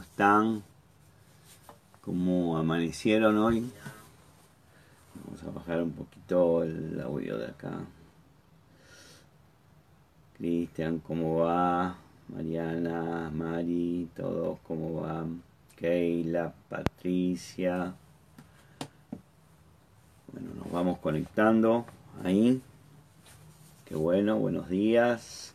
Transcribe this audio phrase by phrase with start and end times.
[0.00, 0.62] ¿Cómo están?
[2.00, 3.70] ¿Cómo amanecieron hoy?
[5.14, 7.80] Vamos a bajar un poquito el audio de acá.
[10.38, 11.98] Cristian, ¿cómo va?
[12.28, 15.42] Mariana, Mari, todos, ¿cómo van?
[15.76, 17.92] Keila, Patricia.
[20.32, 21.84] Bueno, nos vamos conectando
[22.24, 22.62] ahí.
[23.84, 25.54] Qué bueno, buenos días.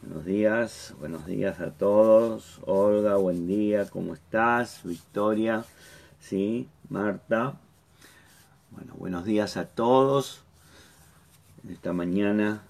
[0.00, 2.60] Buenos días, buenos días a todos.
[2.66, 4.80] Olga, buen día, ¿cómo estás?
[4.84, 5.64] Victoria,
[6.20, 7.54] sí, Marta.
[8.70, 10.44] Bueno, buenos días a todos.
[11.68, 12.62] Esta mañana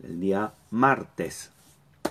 [0.00, 1.52] del día martes,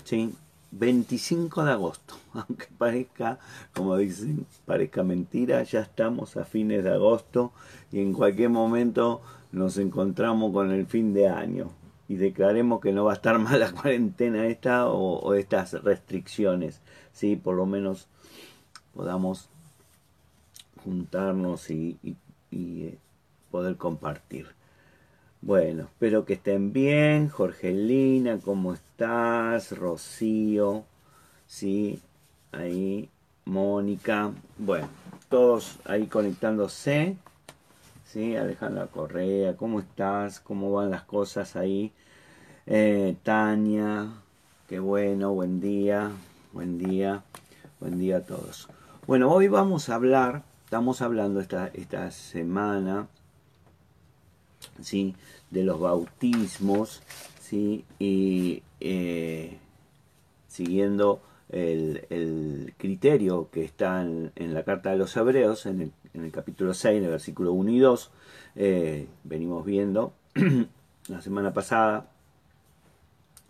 [0.05, 0.33] sí,
[0.71, 2.15] 25 de agosto.
[2.33, 3.39] Aunque parezca,
[3.75, 7.51] como dicen, parezca mentira, ya estamos a fines de agosto
[7.91, 11.71] y en cualquier momento nos encontramos con el fin de año
[12.07, 16.81] y declaremos que no va a estar mal la cuarentena esta o, estas restricciones,
[17.13, 17.35] ¿sí?
[17.35, 18.07] Por lo menos
[18.93, 19.49] podamos
[20.83, 21.97] juntarnos y,
[22.51, 22.97] eh,
[23.51, 24.47] poder compartir.
[25.41, 27.29] Bueno, espero que estén bien.
[27.29, 29.77] Jorgelina, ¿cómo estás?
[29.77, 30.85] Rocío,
[31.47, 32.01] ¿sí?
[32.51, 33.09] Ahí,
[33.45, 34.31] Mónica.
[34.57, 34.89] Bueno,
[35.29, 37.17] todos ahí conectándose.
[38.05, 38.35] ¿Sí?
[38.35, 40.39] Alejandra Correa, ¿cómo estás?
[40.39, 41.91] ¿Cómo van las cosas ahí?
[42.65, 44.07] Eh, Tania,
[44.67, 46.11] qué bueno, buen día,
[46.53, 47.23] buen día,
[47.79, 48.67] buen día a todos.
[49.07, 53.07] Bueno, hoy vamos a hablar, estamos hablando esta, esta semana,
[54.81, 55.15] ¿sí?
[55.51, 57.03] De los bautismos,
[57.39, 57.85] ¿sí?
[57.99, 59.57] Y eh,
[60.47, 65.91] siguiendo el, criterio que está en, la carta de los hebreos, en el,
[66.31, 68.11] capítulo 6, en el versículo 1 y 2,
[68.55, 70.13] eh, venimos viendo
[71.07, 72.09] la semana pasada,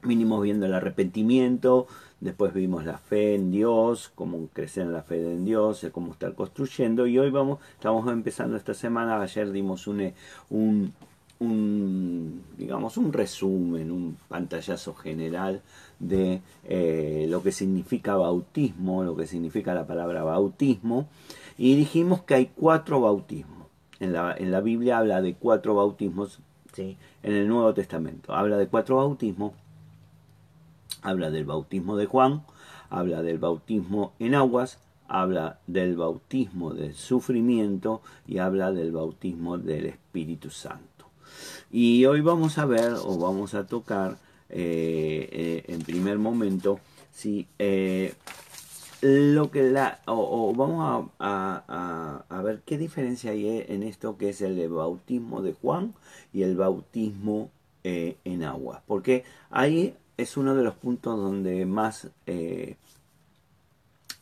[0.04, 1.88] vinimos viendo el arrepentimiento,
[2.20, 6.34] después vimos la fe en Dios, cómo crecer en la fe en Dios, cómo estar
[6.36, 10.14] construyendo, y hoy vamos, estamos empezando esta semana, ayer dimos un,
[10.50, 10.94] un
[11.40, 15.62] un, digamos, un resumen, un pantallazo general
[16.00, 21.10] de eh, lo que significa bautismo, lo que significa la palabra bautismo,
[21.58, 23.68] y dijimos que hay cuatro bautismos.
[24.00, 26.40] En la, en la Biblia habla de cuatro bautismos,
[26.74, 26.98] ¿sí?
[27.24, 29.54] en el Nuevo Testamento habla de cuatro bautismos,
[31.02, 32.44] habla del bautismo de Juan,
[32.90, 39.86] habla del bautismo en aguas, habla del bautismo del sufrimiento y habla del bautismo del
[39.86, 41.06] Espíritu Santo.
[41.72, 44.18] Y hoy vamos a ver o vamos a tocar
[44.50, 46.80] eh, eh, en primer momento
[47.12, 48.14] si eh,
[49.06, 54.42] lo que la o, vamos a, a, ver qué diferencia hay en esto que es
[54.42, 55.94] el bautismo de Juan
[56.34, 57.52] y el bautismo
[57.84, 62.10] en agua porque ahí es uno de los puntos donde más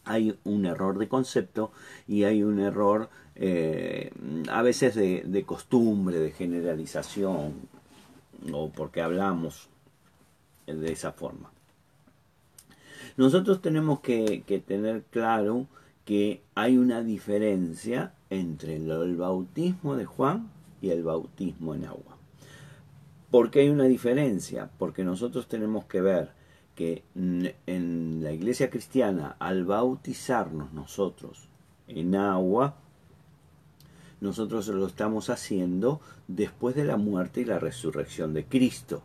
[0.06, 1.72] hay un error de concepto
[2.08, 4.12] y hay un error eh,
[4.50, 7.54] a veces de, costumbre, de generalización,
[8.52, 9.70] o porque hablamos
[10.68, 11.53] de esa forma.
[13.18, 15.68] Nosotros tenemos que, tener claro
[16.06, 20.50] que hay una diferencia entre el bautismo de Juan
[20.82, 22.18] y el bautismo en agua.
[23.30, 24.70] ¿Por qué hay una diferencia?
[24.78, 26.32] Porque nosotros tenemos que ver
[26.76, 31.48] que en la iglesia cristiana, al bautizarnos nosotros
[31.88, 32.76] en agua,
[34.22, 39.04] nosotros lo estamos haciendo después de la muerte y la resurrección de Cristo.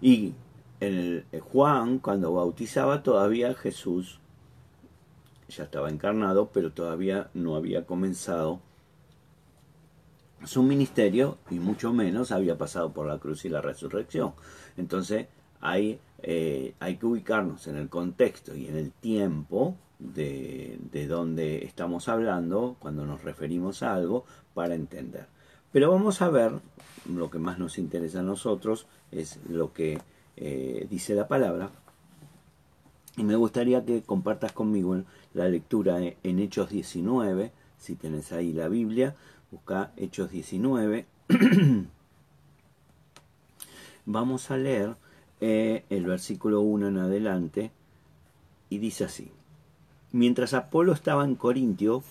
[0.00, 0.34] Y
[0.80, 4.20] el, Juan, cuando bautizaba, todavía Jesús
[5.48, 8.60] ya estaba encarnado, pero todavía no había comenzado
[10.44, 14.34] su ministerio y mucho menos había pasado por la cruz y la resurrección.
[14.76, 15.28] Entonces
[15.60, 21.64] hay, eh, hay que ubicarnos en el contexto y en el tiempo de, de donde
[21.64, 25.26] estamos hablando cuando nos referimos a algo para entender.
[25.72, 26.52] Pero vamos a ver,
[27.08, 29.98] lo que más nos interesa a nosotros es lo que
[30.36, 31.70] eh, dice la palabra.
[33.16, 35.02] Y me gustaría que compartas conmigo
[35.32, 39.16] la lectura en Hechos 19, si tienes ahí la Biblia,
[39.50, 41.06] busca Hechos 19.
[44.06, 44.96] Vamos a leer
[45.40, 47.70] eh, el versículo 1 en adelante
[48.70, 49.32] y dice así.
[50.12, 52.02] Mientras Apolo estaba en Corintio,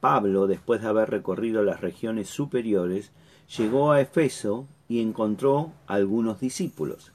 [0.00, 3.10] Pablo, después de haber recorrido las regiones superiores,
[3.56, 7.12] llegó a Efeso y encontró algunos discípulos.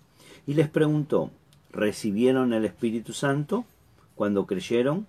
[0.48, 1.30] Y les preguntó,
[1.72, 3.66] ¿recibieron el Espíritu Santo
[4.16, 5.06] cuando creyeron?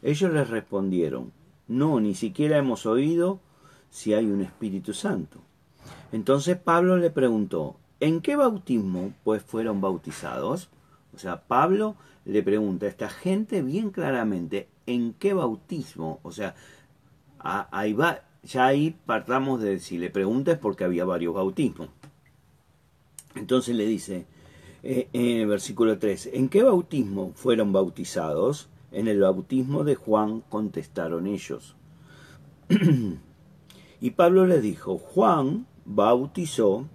[0.00, 1.32] Ellos les respondieron,
[1.66, 3.40] no, ni siquiera hemos oído
[3.90, 5.40] si hay un Espíritu Santo.
[6.12, 10.68] Entonces Pablo le preguntó, ¿en qué bautismo pues fueron bautizados?
[11.16, 16.20] O sea, Pablo le pregunta a esta gente bien claramente, ¿en qué bautismo?
[16.22, 16.54] O sea,
[17.40, 21.88] ahí va, ya ahí partamos de si le pregunta es porque había varios bautismos.
[23.34, 24.26] Entonces le dice,
[24.82, 28.68] eh, en el versículo 3, ¿en qué bautismo fueron bautizados?
[28.92, 31.74] En el bautismo de Juan contestaron ellos.
[34.00, 36.86] y Pablo les dijo, Juan bautizó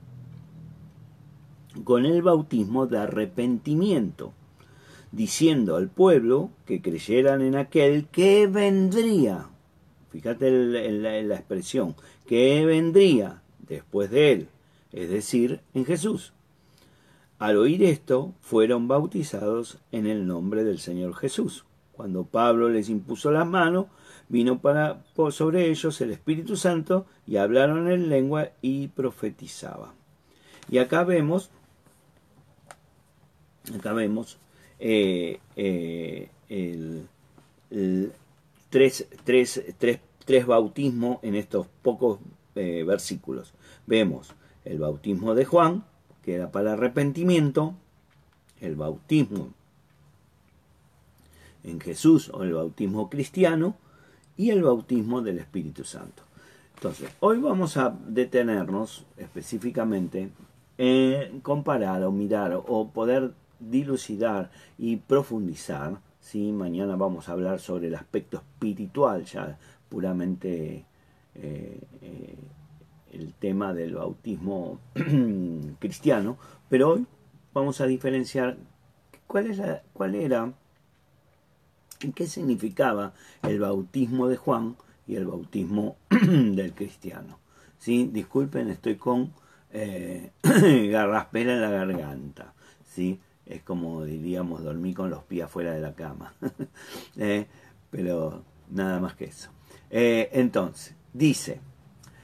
[1.83, 4.33] con el bautismo de arrepentimiento,
[5.11, 9.47] diciendo al pueblo que creyeran en aquel que vendría.
[10.09, 11.95] Fíjate la, la expresión,
[12.25, 14.47] que vendría después de él,
[14.91, 16.33] es decir, en Jesús.
[17.37, 21.65] Al oír esto, fueron bautizados en el nombre del Señor Jesús.
[21.93, 23.87] Cuando Pablo les impuso las manos,
[24.27, 29.91] vino para, sobre ellos el Espíritu Santo y hablaron en lengua y profetizaban.
[30.69, 31.49] Y acá vemos,
[33.75, 34.37] acá vemos
[34.79, 37.07] eh, eh, el,
[38.69, 42.19] tres, tres, tres, bautismos en estos pocos
[42.55, 43.53] eh, versículos.
[43.87, 44.35] Vemos
[44.65, 45.83] el bautismo de Juan,
[46.23, 47.75] que era para arrepentimiento,
[48.61, 49.53] el bautismo
[51.63, 53.75] en Jesús o el bautismo cristiano
[54.37, 56.23] y el bautismo del Espíritu Santo.
[56.75, 60.29] Entonces, hoy vamos a detenernos específicamente
[60.77, 65.99] en comparar o mirar o poder dilucidar y profundizar.
[66.21, 66.53] ¿sí?
[66.53, 69.57] Mañana vamos a hablar sobre el aspecto espiritual, ya
[69.89, 70.85] puramente
[71.35, 72.35] eh, eh,
[73.11, 74.79] el tema del bautismo
[75.79, 76.37] cristiano,
[76.69, 77.05] pero hoy
[77.53, 78.57] vamos a diferenciar
[79.27, 79.61] cuál, es
[79.93, 80.53] cuál era
[82.15, 83.13] qué significaba
[83.43, 84.75] el bautismo de Juan
[85.07, 87.39] y el bautismo del cristiano.
[87.77, 88.09] ¿Sí?
[88.11, 89.33] Disculpen, estoy con
[89.71, 90.31] eh,
[90.91, 92.53] garraspera en la garganta.
[92.85, 93.19] ¿sí?
[93.45, 96.33] Es como diríamos, dormí con los pies fuera de la cama.
[97.17, 97.47] Eh,
[97.89, 99.49] pero nada más que eso.
[99.89, 101.59] Eh, entonces, dice,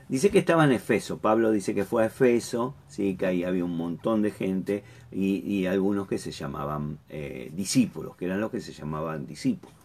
[0.09, 1.17] dice que estaba en Efeso.
[1.17, 3.15] Pablo dice que fue a Efeso, ¿sí?
[3.15, 8.25] que ahí había un montón de gente y, algunos que se llamaban eh, discípulos, que
[8.25, 9.75] eran los que se llamaban discípulos.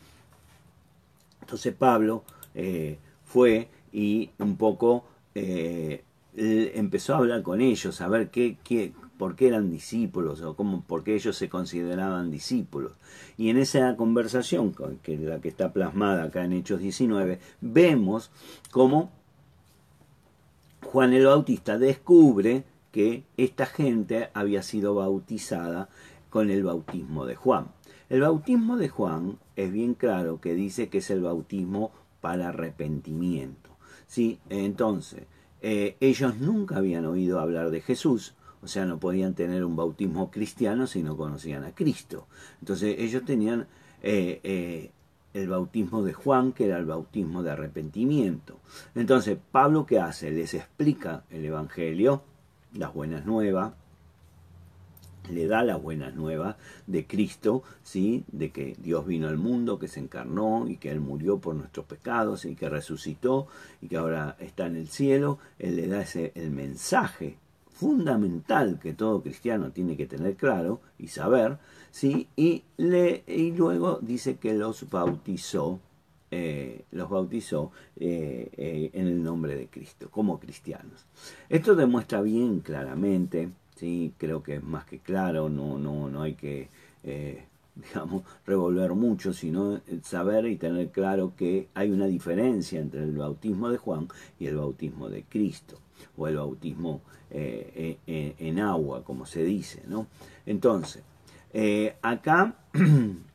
[1.41, 2.25] Entonces Pablo
[2.55, 8.93] eh, fue y un poco eh, empezó a hablar con ellos, a ver qué, qué,
[9.21, 12.93] por qué eran discípulos o cómo, por qué ellos se consideraban discípulos.
[13.37, 18.31] Y en esa conversación, que la que está plasmada acá en Hechos 19, vemos
[18.71, 19.11] cómo
[20.91, 25.89] Juan el Bautista descubre que esta gente había sido bautizada
[26.31, 27.69] con el bautismo de Juan.
[28.09, 33.71] El bautismo de Juan es bien claro que dice que es el bautismo para arrepentimiento.
[34.09, 34.41] ¿sí?
[34.49, 35.27] Entonces,
[35.63, 40.33] eh, ellos nunca habían oído hablar de Jesús, o sea, no podían tener un bautismo
[40.33, 42.27] cristiano si no conocían a Cristo.
[42.59, 43.69] Entonces, ellos tenían
[44.03, 44.91] eh, eh,
[45.35, 48.59] el bautismo de Juan, que era el bautismo de arrepentimiento.
[48.95, 50.31] Entonces, Pablo, ¿qué hace?
[50.31, 52.23] Les explica el Evangelio,
[52.73, 53.73] las buenas nuevas,
[55.31, 56.57] le da las buenas nuevas
[56.87, 58.25] de Cristo, ¿sí?
[58.33, 61.87] de que Dios vino al mundo, que se encarnó y que Él murió por nuestros
[61.87, 63.47] pecados y que resucitó
[63.81, 65.39] y que ahora está en el cielo.
[65.59, 67.39] Él le da ese, el mensaje
[67.73, 71.59] fundamental que todo cristiano tiene que tener claro y saber,
[71.91, 72.29] ¿sí?
[72.37, 75.81] y, le, y luego dice que los bautizó
[76.33, 81.05] eh, los bautizó eh, eh, en el nombre de Cristo, como cristianos.
[81.49, 84.15] Esto demuestra bien claramente, ¿sí?
[84.17, 86.69] creo que es más que claro, no, no, no hay que,
[87.75, 93.69] digamos, revolver mucho, sino saber y tener claro que hay una diferencia entre el bautismo
[93.69, 94.07] de Juan
[94.39, 95.79] y el bautismo de Cristo,
[96.17, 100.07] o el bautismo en agua, como se dice, ¿no?
[100.47, 101.03] Entonces,
[102.03, 102.57] acá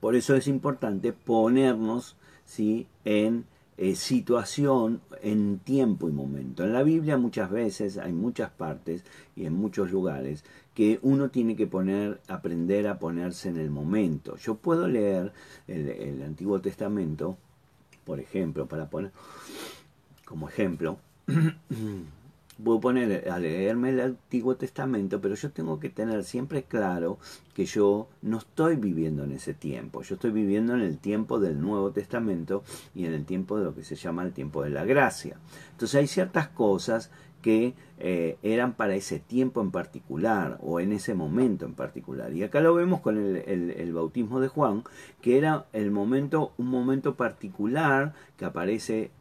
[0.00, 2.86] Por eso es importante ponernos ¿sí?
[3.04, 3.44] en
[3.76, 6.62] eh, situación, en tiempo y momento.
[6.62, 9.02] En la Biblia muchas veces hay muchas partes
[9.34, 10.44] y en muchos lugares
[10.74, 14.36] que uno tiene que poner, aprender a ponerse en el momento.
[14.36, 15.32] Yo puedo leer
[15.66, 17.36] el Antiguo Testamento,
[18.04, 19.10] por ejemplo, para poner
[20.26, 20.98] como ejemplo,
[22.62, 27.18] puedo poner a leerme el Antiguo Testamento, pero yo tengo que tener siempre claro
[27.54, 31.60] que yo no estoy viviendo en ese tiempo, yo estoy viviendo en el tiempo del
[31.60, 32.64] Nuevo Testamento
[32.94, 35.38] y en el tiempo de lo que se llama el tiempo de la gracia.
[35.72, 37.10] Entonces hay ciertas cosas
[37.42, 42.32] que eh, eran para ese tiempo en particular o en ese momento en particular.
[42.32, 43.36] Y acá lo vemos con el,
[43.70, 44.82] el, bautismo de Juan,
[45.20, 49.12] que era el momento, un momento particular que aparece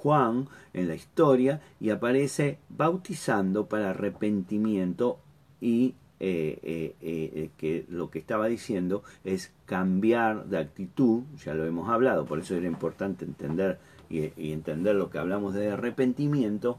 [0.00, 5.18] Juan en la historia y aparece bautizando para arrepentimiento
[5.60, 11.66] y eh, eh, eh, que lo que estaba diciendo es cambiar de actitud, ya lo
[11.66, 13.78] hemos hablado, por eso era importante entender
[14.08, 16.78] y, y entender lo que hablamos de arrepentimiento,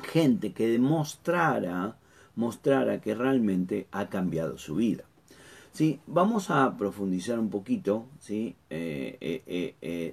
[0.00, 1.96] gente que demostrara,
[2.36, 5.02] mostrara que realmente ha cambiado su vida.
[5.78, 6.00] ¿Sí?
[6.08, 8.56] Vamos a profundizar un poquito ¿sí?
[8.68, 9.16] en,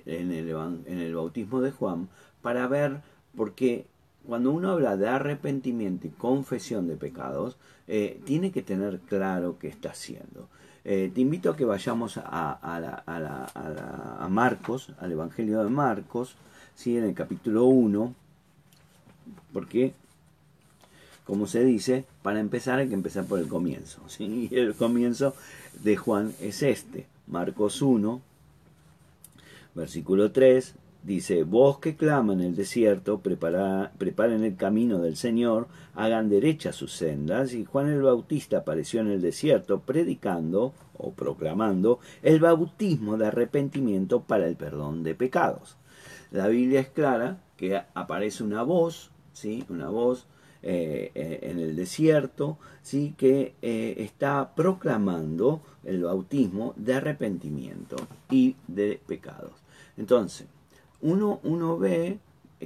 [0.05, 0.49] el,
[0.85, 2.07] en el bautismo de Juan
[2.43, 3.01] para ver
[3.35, 3.87] por qué
[4.27, 7.57] cuando uno habla de arrepentimiento y confesión de pecados,
[7.87, 10.49] eh, tiene que tener claro qué está haciendo.
[10.83, 16.35] Eh, te invito a que vayamos a, Marcos, al Evangelio de Marcos,
[16.75, 16.95] ¿sí?
[16.95, 18.13] en el capítulo 1,
[19.51, 19.95] porque,
[21.25, 24.01] como se dice, para empezar hay que empezar por el comienzo.
[24.19, 25.35] Y el comienzo
[25.83, 28.21] de Juan es este, Marcos 1,
[29.75, 36.29] versículo 3, Dice, vos que claman en el desierto, preparen el camino del Señor, hagan
[36.29, 37.53] derechas sus sendas.
[37.53, 44.21] Y Juan el Bautista apareció en el desierto predicando o proclamando el bautismo de arrepentimiento
[44.21, 45.77] para el perdón de pecados.
[46.31, 49.63] La Biblia es clara que aparece una voz, ¿sí?
[49.69, 50.25] una voz
[50.67, 53.13] eh, eh, en el desierto, ¿sí?
[53.19, 57.97] que eh, está proclamando el bautismo de arrepentimiento
[58.31, 59.51] y de pecados.
[59.95, 60.47] Entonces,
[61.01, 62.17] uno, uno ve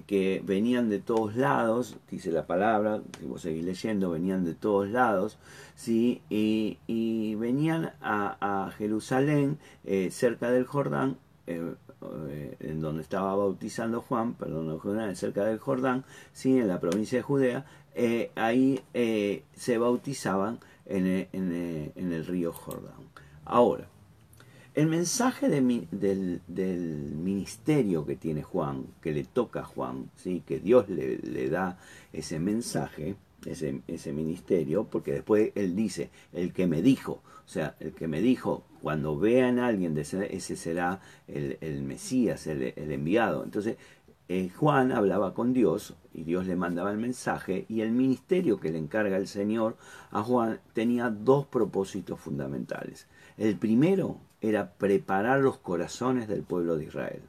[0.08, 4.88] que venían de todos lados, dice la palabra, si vos seguís leyendo, venían de todos
[4.88, 5.38] lados,
[5.76, 6.22] ¿sí?
[6.30, 9.58] y, venían a, Jerusalén,
[10.10, 11.18] cerca del Jordán,
[12.02, 16.58] eh, eh, en donde estaba bautizando Juan, perdón, cerca del Jordán, ¿sí?
[16.58, 17.66] en la provincia de Judea,
[18.36, 18.82] ahí
[19.54, 23.10] se bautizaban en, en el río Jordán.
[23.46, 23.88] Ahora,
[24.76, 26.42] el mensaje del,
[27.18, 30.42] ministerio que tiene Juan, que le toca a Juan, ¿sí?
[30.46, 31.78] que Dios le, da
[32.14, 33.16] ese mensaje,
[33.46, 38.08] ese, ese, ministerio, porque después él dice, el que me dijo, o sea, el que
[38.08, 43.44] me dijo, cuando vean a alguien, ese será el, Mesías, el, enviado.
[43.44, 43.78] Entonces,
[44.28, 48.72] eh, Juan hablaba con Dios y Dios le mandaba el mensaje y el ministerio que
[48.72, 49.76] le encarga el Señor
[50.12, 53.08] a Juan tenía dos propósitos fundamentales.
[53.38, 57.22] El primero era preparar los corazones del pueblo de Israel.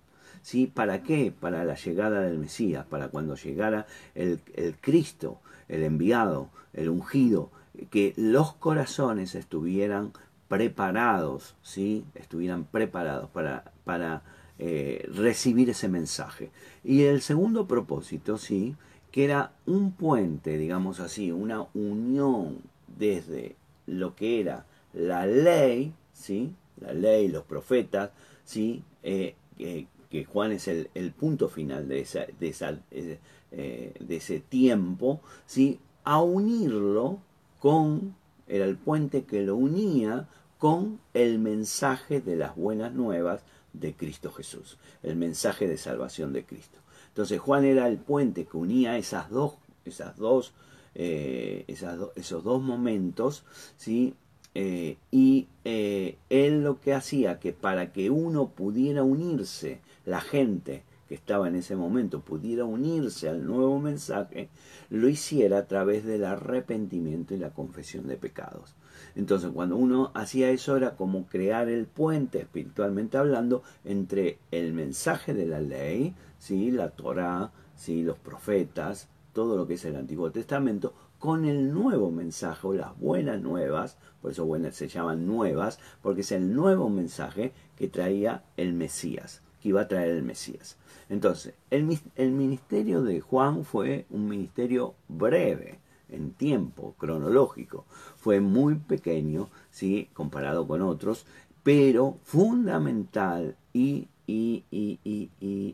[0.43, 0.67] ¿Sí?
[0.67, 1.33] ¿Para qué?
[1.39, 4.41] Para la llegada del Mesías, para cuando llegara el,
[4.81, 7.51] Cristo, el enviado, el ungido,
[7.91, 10.13] que los corazones estuvieran
[10.51, 12.05] preparados, ¿sí?
[12.17, 14.25] estuvieran preparados para, para
[14.59, 16.51] eh, recibir ese mensaje.
[16.83, 18.75] Y el segundo propósito, sí,
[19.13, 22.59] que era un puente, digamos así, una unión
[22.99, 23.55] desde
[23.87, 26.53] lo que era la ley, ¿sí?
[26.81, 28.11] la ley, los profetas,
[28.45, 28.83] ¿sí?
[29.05, 32.05] Eh, que Juan es el, punto final de,
[32.41, 35.79] eh, de ese tiempo, ¿sí?
[36.03, 37.21] a unirlo
[37.61, 38.17] con,
[38.49, 40.27] era el puente que lo unía
[40.61, 43.41] con el mensaje de las buenas nuevas
[43.73, 46.79] de Cristo Jesús, el mensaje de salvación de Cristo.
[47.09, 49.55] Entonces Juan era el puente que unía esas dos,
[49.87, 50.53] esas dos,
[50.95, 53.43] eh, esos dos momentos,
[53.79, 54.15] ¿sí?
[54.55, 60.83] Eh, y eh, él lo que hacía que para que uno pudiera unirse, la gente
[61.09, 64.51] que estaba en ese momento pudiera unirse al nuevo mensaje,
[64.91, 68.75] lo hiciera a través del arrepentimiento y la confesión de pecados.
[69.15, 75.35] Entonces, cuando uno hacía eso era como crear el puente, espiritualmente hablando, entre el mensaje
[75.35, 76.71] de la ley, ¿sí?
[76.71, 78.03] la Torah, ¿sí?
[78.03, 82.99] los profetas, todo lo que es el Antiguo Testamento, con el nuevo mensaje o las
[82.99, 88.43] buenas nuevas, por eso buenas se llaman nuevas, porque es el nuevo mensaje que traía
[88.57, 90.79] el Mesías, que iba a traer el Mesías.
[91.11, 95.79] Entonces, el, el ministerio de Juan fue un ministerio breve
[96.13, 97.85] en tiempo cronológico,
[98.17, 100.09] fue muy pequeño, ¿sí?
[100.13, 101.27] comparado con otros,
[101.63, 104.99] pero fundamental y y, y,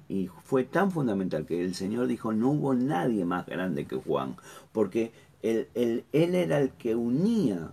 [0.08, 4.36] y, fue tan fundamental que el Señor dijo, no hubo nadie más grande que Juan,
[4.72, 5.12] porque
[5.42, 7.70] él, él, era el que unía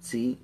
[0.00, 0.38] ¿sí?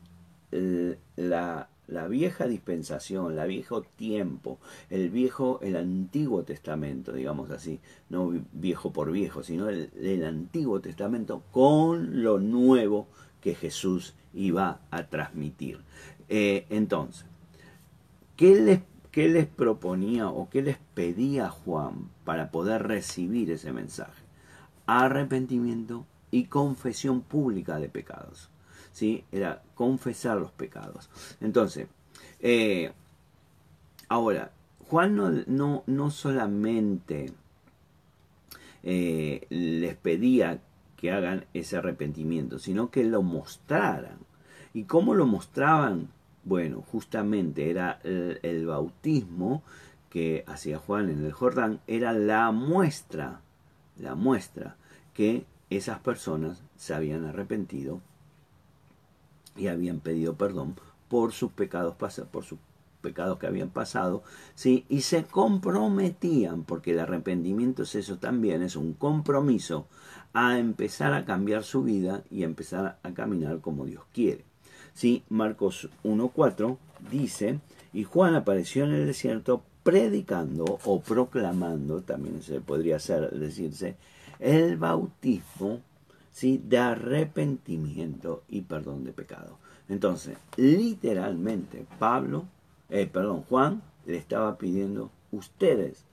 [1.16, 4.58] la, la, vieja dispensación, el viejo tiempo,
[4.90, 10.80] el viejo, el Antiguo Testamento, digamos así, no viejo por viejo, sino el, el Antiguo
[10.80, 13.08] Testamento con lo nuevo
[13.40, 15.80] que Jesús iba a transmitir.
[16.28, 17.24] Eh, entonces,
[18.36, 18.80] ¿qué les,
[19.10, 24.22] ¿qué les proponía o qué les pedía Juan para poder recibir ese mensaje?
[24.86, 28.50] Arrepentimiento y confesión pública de pecados.
[29.32, 31.08] Era confesar los pecados.
[31.40, 31.88] Entonces,
[32.40, 32.92] eh,
[34.08, 34.50] ahora,
[34.88, 37.32] Juan no, no, no solamente
[38.82, 40.60] eh, les pedía
[40.96, 44.18] que hagan ese arrepentimiento, sino que lo mostraran.
[44.74, 46.08] ¿Y cómo lo mostraban?
[46.44, 49.62] Bueno, justamente era el, bautismo
[50.10, 53.40] que hacía Juan en el Jordán, era la muestra,
[53.98, 54.76] la muestra
[55.12, 58.00] que esas personas se habían arrepentido
[59.58, 60.76] y habían pedido perdón
[61.08, 62.58] por sus pecados por sus
[63.00, 64.22] pecados que habían pasado,
[64.54, 64.84] ¿sí?
[64.88, 69.86] y se comprometían, porque el arrepentimiento es eso también, es un compromiso
[70.32, 74.44] a empezar a cambiar su vida y empezar a caminar como Dios quiere.
[74.94, 75.22] ¿Sí?
[75.28, 76.76] Marcos 1.4
[77.10, 77.60] dice,
[77.92, 83.96] y Juan apareció en el desierto predicando o proclamando, también se podría hacer, decirse,
[84.40, 85.80] el bautismo
[86.38, 86.62] ¿sí?
[86.64, 89.58] de arrepentimiento y perdón de pecado.
[89.88, 92.44] Entonces, literalmente, Pablo,
[92.90, 96.04] eh, perdón, Juan le estaba pidiendo ustedes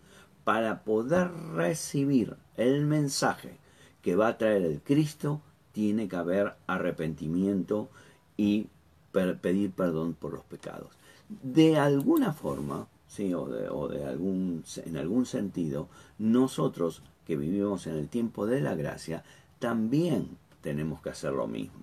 [0.44, 3.58] para poder recibir el mensaje
[4.02, 5.42] que va a traer el Cristo,
[5.74, 7.90] tiene que haber arrepentimiento
[8.36, 8.68] y
[9.12, 10.90] pedir perdón por los pecados.
[11.30, 17.86] De alguna forma, sí, o, de, o de algún, en algún sentido, nosotros que vivimos
[17.86, 19.24] en el tiempo de la gracia,
[19.66, 21.82] también tenemos que hacer lo mismo.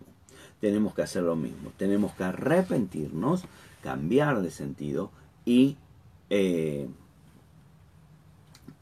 [0.61, 1.73] Tenemos que hacer lo mismo.
[1.77, 3.43] Tenemos que arrepentirnos,
[3.83, 5.11] cambiar de sentido
[5.45, 5.77] y
[6.31, 6.89] eh,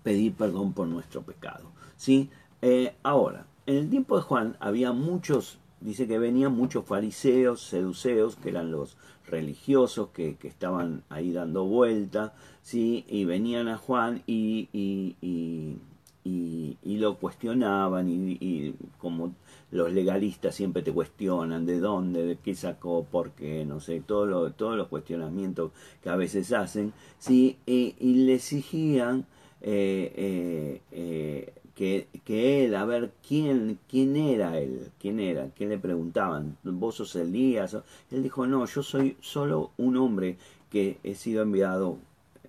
[0.02, 1.70] pedir perdón por nuestro pecado.
[1.96, 2.28] ¿sí?
[2.60, 8.36] Eh, ahora, en el tiempo de Juan había muchos, dice que venían muchos fariseos, seduceos,
[8.36, 13.06] que eran los religiosos que, estaban ahí dando vuelta, ¿sí?
[13.08, 15.78] y venían a Juan y, y, y,
[16.24, 19.34] lo cuestionaban, y, como
[19.70, 24.52] los legalistas siempre te cuestionan de dónde, de qué sacó, por qué, no sé, todo
[24.52, 27.58] todos los cuestionamientos que a veces hacen, ¿sí?
[27.66, 29.26] y, le exigían
[29.62, 35.78] eh, eh, eh que, él, a ver quién, quién era él, quién era, qué le
[35.78, 37.74] preguntaban, vos sos Elías,
[38.10, 40.36] él dijo, no, yo soy solo un hombre
[40.68, 41.96] que he sido enviado,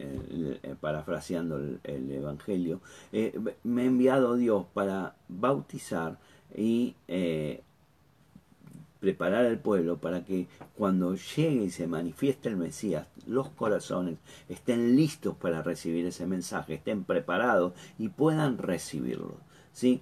[0.04, 6.18] eh, eh, parafraseando el, Evangelio, eh, me ha enviado Dios para bautizar
[6.56, 6.96] y
[9.00, 14.18] preparar al pueblo para que cuando llegue y se manifieste el Mesías, los corazones
[14.50, 19.38] estén listos para recibir ese mensaje, estén preparados y puedan recibirlo.
[19.72, 20.02] ¿sí?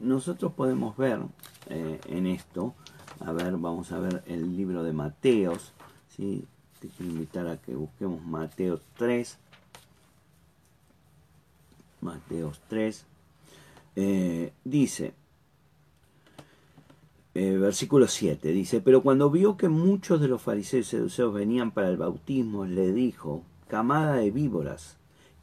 [0.00, 1.20] Nosotros podemos ver
[1.68, 2.74] en esto,
[3.20, 5.72] a ver, vamos a ver el libro de Mateos,
[6.08, 6.46] ¿sí?
[6.80, 9.38] Te quiero invitar a que busquemos Mateos 3,
[12.00, 13.04] Mateos 3,
[13.96, 15.14] eh, dice,
[17.34, 21.72] eh, versículo 7 dice, pero cuando vio que muchos de los fariseos y seduceos venían
[21.72, 24.96] para el bautismo, le dijo, camada de víboras,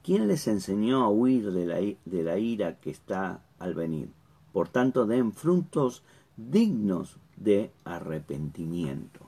[0.03, 4.09] ¿quién les enseñó a huir de la, de la ira que está al venir?
[4.51, 6.03] Por tanto, den frutos
[6.37, 9.24] dignos de arrepentimiento.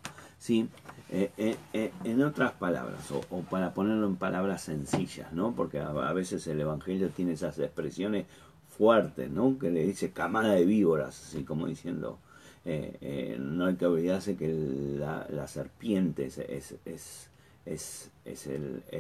[0.48, 0.70] ¿Sí?
[1.10, 5.54] Eh, eh, en otras palabras, o, para ponerlo en palabras sencillas, ¿no?
[5.54, 8.28] porque a, veces el Evangelio tiene esas expresiones
[8.70, 9.60] fuertes, ¿no?
[9.60, 12.18] que le dice camada de víboras, así como diciendo,
[12.64, 17.30] eh, eh, no hay que olvidarse que la, serpiente es, es,
[17.66, 18.50] es, es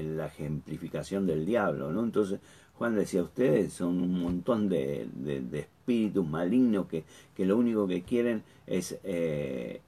[0.04, 2.04] la ejemplificación del diablo, ¿no?
[2.04, 2.42] Entonces,
[2.74, 8.04] Juan decía, ustedes son un montón de, de, espíritus malignos que, que, lo único que
[8.04, 9.80] quieren es, eh,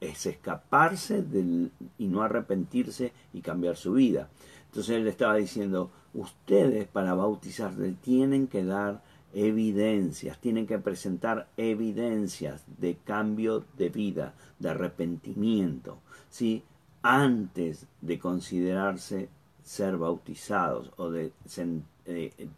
[0.00, 4.28] es escaparse del, y no arrepentirse y cambiar su vida.
[4.66, 12.64] Entonces él estaba diciendo, ustedes para bautizarse tienen que dar evidencias, tienen que presentar evidencias
[12.78, 15.98] de cambio de vida, de arrepentimiento,
[16.30, 16.64] ¿sí?
[17.02, 19.28] antes de considerarse
[19.62, 21.32] ser bautizados o de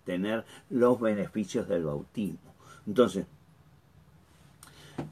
[0.05, 2.55] tener los beneficios del bautismo.
[2.87, 3.27] Entonces,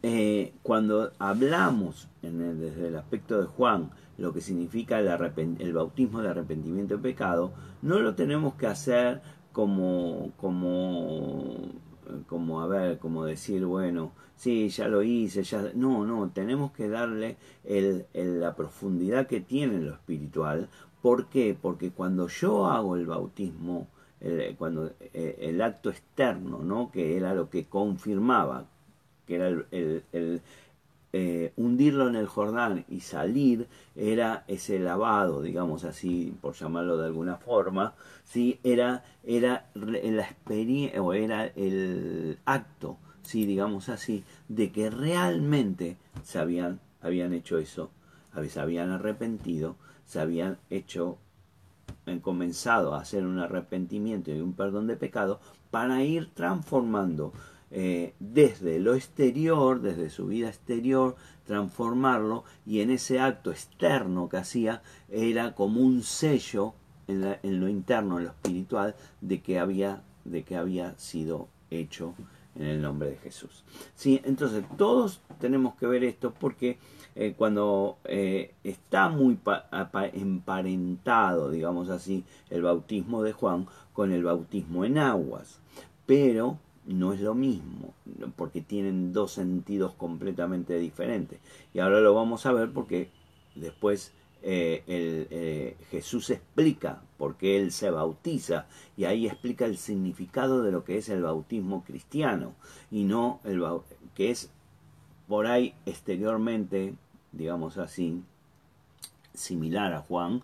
[0.03, 6.97] eh, cuando hablamos desde el aspecto de Juan lo que significa el, bautismo de arrepentimiento
[6.97, 9.23] de pecado, no lo tenemos que hacer
[9.53, 11.57] como, como,
[12.27, 15.71] como, a ver, como decir, bueno, sí, ya lo hice, ya...
[15.75, 17.39] No, no, tenemos que darle
[18.13, 20.69] la profundidad que tiene lo espiritual.
[21.01, 21.57] ¿Por qué?
[21.61, 23.89] Porque cuando yo hago el bautismo,
[24.59, 26.91] cuando eh, el acto externo, ¿no?
[26.91, 28.67] que era lo que confirmaba,
[29.31, 30.43] que era el,
[31.13, 37.07] eh, hundirlo en el Jordán y salir era ese lavado, digamos así, por llamarlo de
[37.07, 38.59] alguna forma, ¿sí?
[38.65, 40.29] era, era la
[41.01, 43.47] o era el acto, ¿sí?
[43.47, 47.93] digamos así, de que realmente se habían, habían hecho eso,
[48.49, 51.19] se habían arrepentido, se habían hecho
[52.21, 55.39] comenzado a hacer un arrepentimiento y un perdón de pecado
[55.71, 57.33] para ir transformando
[57.73, 64.39] eh, desde lo exterior, desde su vida exterior, transformarlo y en ese acto externo que
[64.39, 66.75] hacía era como un sello
[67.07, 72.15] en, lo interno, en lo espiritual, de que había, de que había sido hecho
[72.57, 73.65] en el nombre de Jesús.
[73.95, 74.21] ¿Sí?
[74.25, 76.79] Entonces todos tenemos que ver esto porque
[77.15, 79.39] eh, cuando eh, está muy
[80.13, 85.61] emparentado, digamos así, el bautismo de Juan con el bautismo en aguas,
[86.07, 86.59] pero
[86.95, 87.95] no es lo mismo,
[88.37, 91.41] porque tienen dos sentidos completamente diferentes.
[91.75, 93.09] Y ahora lo vamos a ver porque
[93.55, 100.63] después eh, el, Jesús explica por qué Él se bautiza y ahí explica el significado
[100.63, 102.55] de lo que es el bautismo cristiano
[102.91, 103.63] y no el
[104.15, 104.51] que es
[105.29, 106.95] por ahí exteriormente,
[107.33, 108.23] digamos así,
[109.35, 110.43] similar a Juan,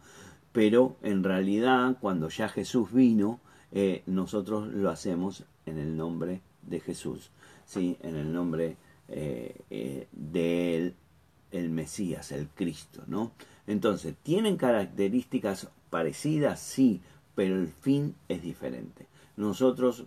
[0.52, 3.40] pero en realidad cuando ya Jesús vino,
[3.72, 7.30] eh, nosotros lo hacemos en el nombre de Jesús,
[7.66, 7.96] ¿sí?
[8.02, 8.76] en el nombre
[9.08, 10.94] eh, eh, de
[11.52, 13.32] el Mesías, el Cristo, ¿no?
[13.66, 16.60] Entonces, ¿tienen características parecidas?
[16.60, 17.00] Sí,
[17.34, 19.06] pero el fin es diferente.
[19.36, 20.04] Nosotros,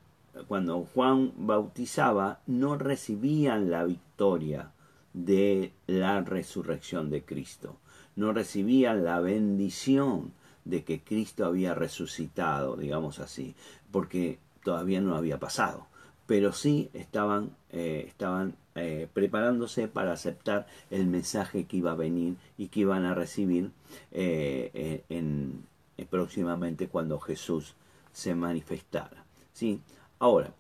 [0.48, 4.72] cuando Juan bautizaba, no recibían la victoria
[5.14, 7.78] de la resurrección de Cristo,
[8.16, 10.34] no recibían la bendición
[10.66, 13.56] de que Cristo había resucitado, digamos así,
[13.92, 15.88] porque todavía no había pasado,
[16.26, 22.36] pero sí estaban, eh, estaban eh, preparándose para aceptar el mensaje que iba a venir
[22.58, 23.72] y que iban a recibir
[24.12, 25.66] eh, en,
[26.10, 27.74] próximamente cuando Jesús
[28.14, 29.24] se manifestara.
[29.54, 29.82] ¿sí?
[30.20, 30.54] Ahora,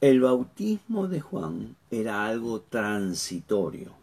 [0.00, 4.01] el bautismo de Juan era algo transitorio.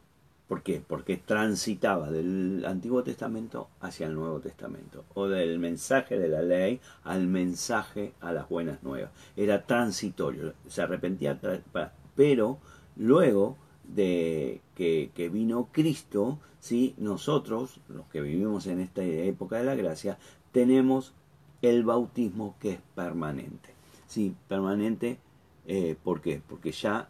[0.49, 0.81] ¿Por qué?
[0.85, 6.81] Porque transitaba del Antiguo Testamento hacia el Nuevo Testamento, o del mensaje de la ley
[7.03, 9.11] al mensaje a las buenas nuevas.
[9.37, 11.39] Era transitorio, se arrepentía,
[12.15, 12.57] pero
[12.95, 16.95] luego de que, vino Cristo, ¿sí?
[16.97, 20.17] nosotros, los que vivimos en esta época de la gracia,
[20.51, 21.13] tenemos
[21.61, 23.69] el bautismo que es permanente.
[24.07, 24.35] ¿sí?
[24.47, 25.19] Permanente,
[25.67, 26.41] eh, ¿por qué?
[26.49, 27.07] Porque ya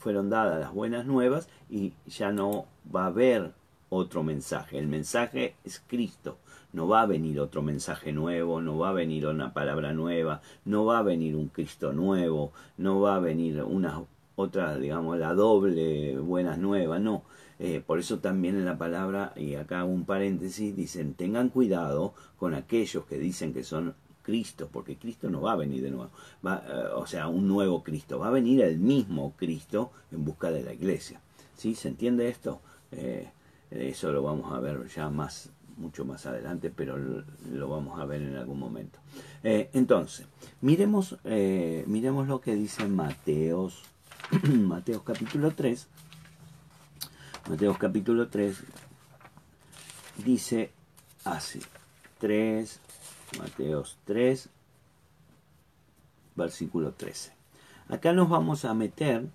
[0.00, 3.52] fueron dadas las buenas nuevas y ya no va a haber
[3.90, 4.78] otro mensaje.
[4.78, 6.38] El mensaje es Cristo.
[6.72, 10.84] No va a venir otro mensaje nuevo, no va a venir una palabra nueva, no
[10.84, 14.04] va a venir un Cristo nuevo, no va a venir una
[14.36, 17.24] otra, digamos, la doble buenas nuevas, no.
[17.58, 22.54] Eh, por eso también en la palabra, y acá un paréntesis, dicen, tengan cuidado con
[22.54, 23.94] aquellos que dicen que son
[24.30, 26.12] Cristo, porque Cristo no va a venir de nuevo,
[26.44, 30.62] eh, o sea, un nuevo Cristo, va a venir el mismo Cristo en busca de
[30.62, 31.20] la iglesia.
[31.56, 31.74] ¿Sí?
[31.74, 32.60] ¿Se entiende esto?
[32.92, 33.28] Eh,
[33.72, 38.22] eso lo vamos a ver ya más, mucho más adelante, pero lo, vamos a ver
[38.22, 39.00] en algún momento.
[39.42, 40.28] Eh, entonces,
[40.60, 43.82] miremos, miremos lo que dice Mateos,
[44.48, 45.88] Mateos capítulo 3.
[47.48, 48.56] Mateos capítulo 3
[50.24, 50.70] dice
[51.24, 51.60] así,
[52.20, 52.80] 3,
[53.38, 54.48] Mateos 3,
[56.34, 57.32] versículo 13.
[57.88, 59.28] Acá nos vamos a meter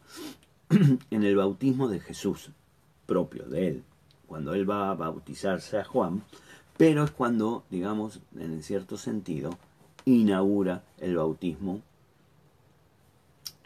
[0.69, 2.51] en el bautismo de Jesús,
[3.05, 3.83] propio de él,
[4.27, 6.23] cuando él va a bautizarse a Juan,
[6.77, 9.57] pero es cuando, digamos, en cierto sentido,
[10.05, 11.81] inaugura el bautismo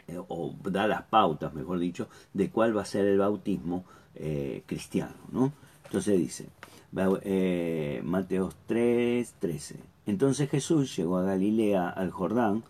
[0.08, 4.62] eh, o da las pautas, mejor dicho, de cuál va a ser el bautismo eh,
[4.66, 5.14] cristiano.
[5.32, 5.52] ¿no?
[5.84, 6.46] Entonces dice,
[7.22, 9.89] eh, Mateos 3, 13.
[10.06, 12.64] Entonces Jesús llegó a Galilea, al Jordán,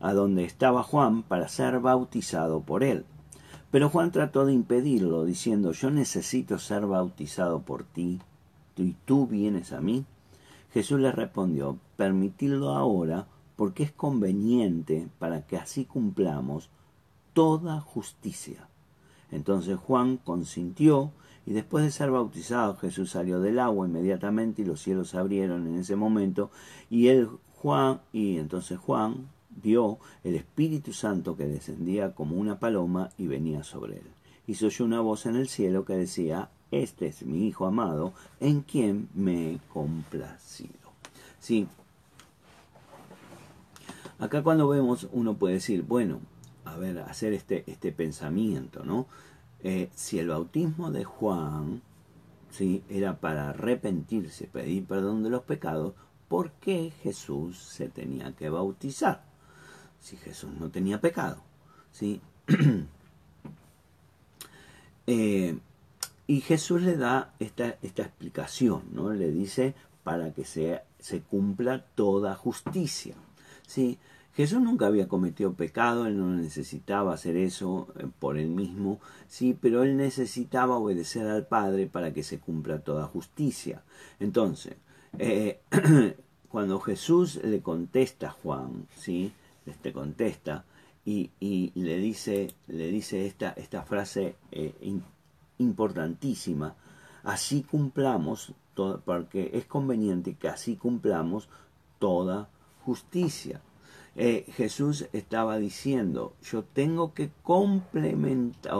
[0.00, 3.04] a donde estaba Juan, para ser bautizado por él.
[3.70, 8.20] Pero Juan trató de impedirlo, diciendo, yo necesito ser bautizado por ti,
[8.76, 10.04] y tú vienes a mí.
[10.72, 16.68] Jesús le respondió, permitidlo ahora, porque es conveniente para que así cumplamos
[17.32, 18.68] toda justicia.
[19.30, 21.12] Entonces Juan consintió,
[21.46, 25.66] y después de ser bautizado, Jesús salió del agua inmediatamente y los cielos se abrieron
[25.66, 26.50] en ese momento.
[26.88, 29.28] Y él, Juan, y entonces Juan
[29.62, 34.06] vio el Espíritu Santo que descendía como una paloma y venía sobre él.
[34.46, 38.14] Y se oyó una voz en el cielo que decía, Este es mi Hijo amado,
[38.40, 40.72] en quien me he complacido.
[41.40, 41.66] Sí.
[44.18, 46.20] Acá cuando vemos, uno puede decir, bueno,
[46.64, 49.06] a ver, hacer este, este pensamiento, ¿no?
[49.64, 51.82] Eh, si el bautismo de Juan
[52.88, 55.94] era para arrepentirse, pedir perdón de los pecados,
[56.28, 59.24] ¿por qué Jesús se tenía que bautizar?
[60.00, 61.42] Si Jesús no tenía pecado.
[61.90, 62.20] ¿sí?
[65.06, 65.58] Eh,
[66.26, 69.12] y Jesús le da esta, esta explicación, ¿no?
[69.12, 73.14] Le dice para que se, se cumpla toda justicia.
[73.66, 73.98] ¿sí?
[74.34, 79.56] Jesús nunca había cometido pecado, él no necesitaba hacer eso eh, por él mismo, sí,
[79.60, 83.84] pero él necesitaba obedecer al Padre para que se cumpla toda justicia.
[84.18, 84.74] Entonces,
[85.18, 85.60] eh,
[86.48, 89.32] cuando Jesús le contesta a Juan, sí,
[89.66, 90.64] este contesta
[91.04, 91.30] y,
[91.74, 94.74] le dice, le dice esta, esta frase eh,
[95.58, 96.74] importantísima,
[97.22, 98.52] así cumplamos,
[99.04, 101.48] porque es conveniente que así cumplamos
[102.00, 102.48] toda
[102.84, 103.60] justicia.
[104.16, 108.72] Eh, Jesús estaba diciendo, yo tengo que complementar,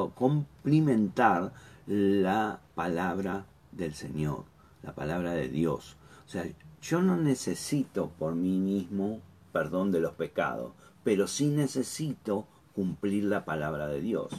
[1.87, 4.45] la palabra del Señor,
[4.83, 5.97] la palabra de Dios.
[6.27, 6.47] O sea,
[6.81, 9.21] yo no necesito por mí mismo
[9.53, 10.73] perdón de los pecados,
[11.05, 14.31] pero sí necesito cumplir la palabra de Dios,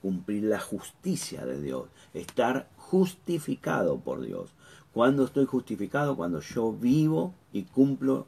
[0.00, 4.50] cumplir la justicia de Dios, estar justificado por Dios.
[4.92, 6.16] ¿Cuándo estoy justificado?
[6.16, 8.26] Cuando yo vivo y cumplo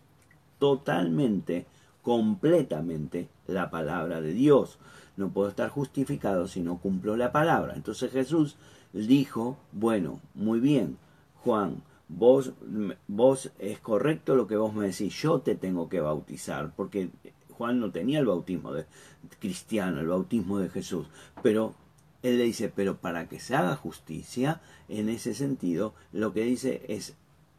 [0.59, 1.67] totalmente,
[2.03, 4.79] completamente la palabra de Dios.
[5.17, 7.75] No puedo estar justificado si no cumplo la palabra.
[7.75, 8.57] Entonces Jesús
[8.93, 10.99] dijo, bueno, muy bien,
[11.45, 12.53] Juan, vos,
[13.09, 17.11] vos es correcto lo que vos me decís, yo te tengo que bautizar, porque
[17.51, 18.87] Juan no tenía el bautismo de
[19.39, 21.07] cristiano, el bautismo de Jesús,
[21.43, 21.75] pero
[22.23, 26.85] él le dice, pero para que se haga justicia, en ese sentido, lo que dice
[26.89, 27.15] es,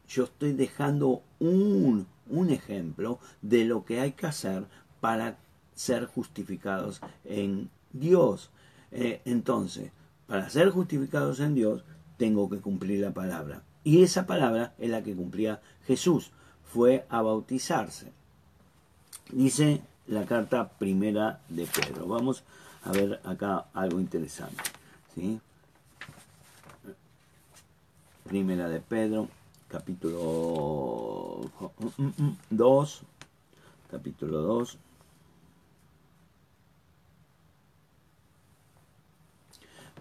[0.08, 4.64] yo estoy dejando un, un ejemplo de lo que hay que hacer
[5.00, 5.36] para
[5.74, 8.50] ser justificados en Dios.
[8.92, 9.90] Eh, entonces,
[10.26, 11.84] para ser justificados en Dios,
[12.16, 13.62] tengo que cumplir la palabra.
[13.82, 16.30] Y esa palabra es la que cumplía Jesús,
[16.72, 18.12] fue a bautizarse.
[19.30, 22.06] Dice la carta primera de Pedro.
[22.06, 22.44] Vamos
[22.84, 24.62] a ver acá algo interesante.
[25.14, 25.40] ¿sí?
[28.24, 29.28] Primera de Pedro,
[29.74, 31.50] capítulo
[32.50, 33.02] 2,
[33.90, 34.78] capítulo 2.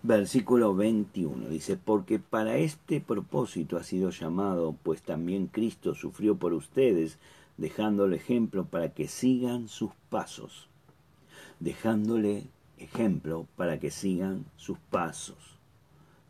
[0.04, 6.54] Versículo 21 dice, porque para este propósito ha sido llamado, pues también Cristo sufrió por
[6.54, 7.18] ustedes,
[7.58, 10.68] dejándole ejemplo para que sigan sus pasos,
[11.60, 12.44] dejándole
[12.78, 15.53] ejemplo para que sigan sus pasos,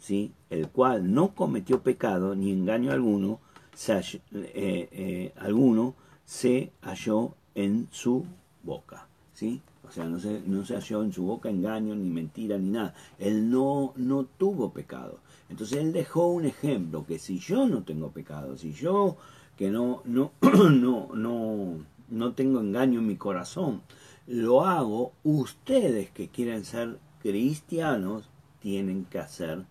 [0.03, 0.33] ¿sí?
[0.49, 3.39] el cual no cometió pecado ni engaño alguno,
[3.73, 8.25] se halló, eh, eh, alguno se halló en su
[8.63, 9.07] boca.
[9.33, 9.61] ¿sí?
[9.87, 12.93] O sea, no se, no se halló en su boca engaño, ni mentira, ni nada.
[13.17, 15.19] Él no, no tuvo pecado.
[15.49, 19.15] Entonces él dejó un ejemplo que si yo no tengo pecado, si yo
[19.57, 21.77] que no, no, no, no,
[22.09, 23.81] no tengo engaño en mi corazón,
[24.27, 29.65] lo hago, ustedes que quieren ser cristianos tienen que hacer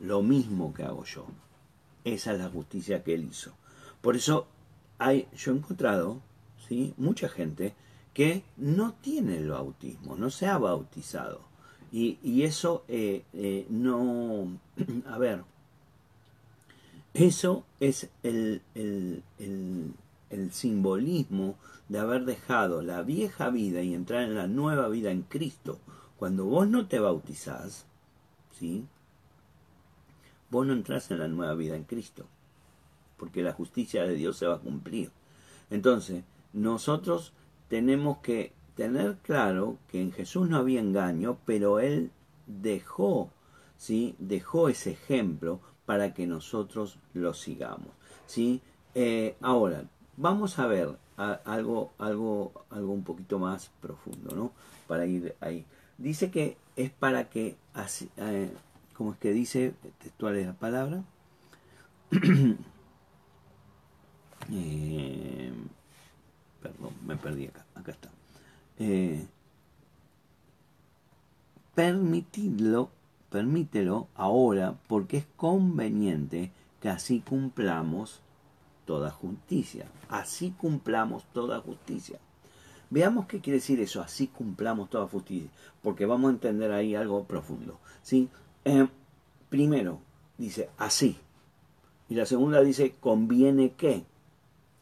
[0.00, 1.26] lo mismo que hago yo.
[2.04, 3.52] Esa es la justicia que él hizo.
[4.00, 4.46] Por eso
[4.98, 6.20] hay, yo he encontrado
[6.68, 6.94] ¿sí?
[6.96, 7.74] mucha gente
[8.14, 11.42] que no tiene el bautismo, no se ha bautizado.
[11.92, 14.58] Y, y eso eh, eh, no,
[15.06, 15.42] a ver,
[17.14, 19.92] eso es el, el, el,
[20.30, 21.56] el simbolismo
[21.88, 25.80] de haber dejado la vieja vida y entrar en la nueva vida en Cristo.
[26.16, 27.84] Cuando vos no te bautizás,
[28.58, 28.86] ¿sí?
[30.50, 32.26] Vos no entras en la nueva vida en Cristo,
[33.16, 35.10] porque la justicia de Dios se va a cumplir.
[35.70, 37.32] Entonces, nosotros
[37.68, 42.10] tenemos que tener claro que en Jesús no había engaño, pero Él
[42.46, 43.30] dejó,
[43.76, 44.16] ¿sí?
[44.18, 47.92] Dejó ese ejemplo para que nosotros lo sigamos,
[48.26, 48.60] ¿sí?
[48.94, 49.84] Eh, ahora,
[50.22, 54.52] Vamos a ver algo, algo, algo un poquito más profundo, ¿no?
[54.86, 55.64] Para ir ahí.
[55.96, 57.56] Dice que es para que,
[58.18, 58.52] eh,
[59.00, 61.02] ¿cómo es que dice textual es la palabra?
[64.52, 65.52] Eh,
[66.60, 68.10] perdón, me perdí acá, acá está.
[68.78, 69.24] Eh,
[71.74, 72.90] permitidlo,
[73.30, 78.22] permítelo ahora porque es conveniente que así cumplamos
[78.86, 79.86] toda justicia.
[80.08, 82.18] Así cumplamos toda justicia.
[82.88, 87.24] Veamos qué quiere decir eso, así cumplamos toda justicia, porque vamos a entender ahí algo
[87.24, 87.78] profundo.
[88.02, 88.28] ¿sí?
[88.64, 88.86] Eh,
[89.48, 90.00] primero,
[90.38, 91.18] dice así.
[92.08, 94.04] Y la segunda dice conviene que.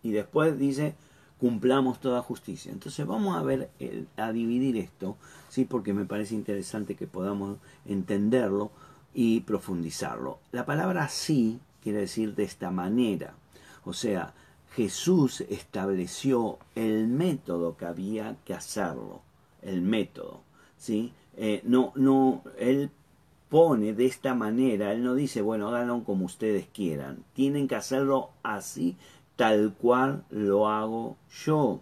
[0.03, 0.95] Y después dice
[1.39, 2.73] cumplamos toda justicia.
[2.73, 3.71] Entonces vamos a ver,
[4.17, 5.17] a dividir esto,
[5.49, 5.65] ¿sí?
[5.65, 8.71] porque me parece interesante que podamos entenderlo
[9.15, 10.39] y profundizarlo.
[10.53, 13.35] La palabra así quiere decir de esta manera.
[13.85, 14.35] O sea,
[14.75, 19.23] Jesús estableció el método que había que hacerlo,
[19.63, 20.43] el método,
[20.77, 21.13] ¿sí?
[21.37, 22.91] Eh, no, no, él
[23.49, 28.31] pone de esta manera, él no dice, bueno, háganlo como ustedes quieran, tienen que hacerlo
[28.43, 28.97] así
[29.37, 31.81] tal cual lo hago yo.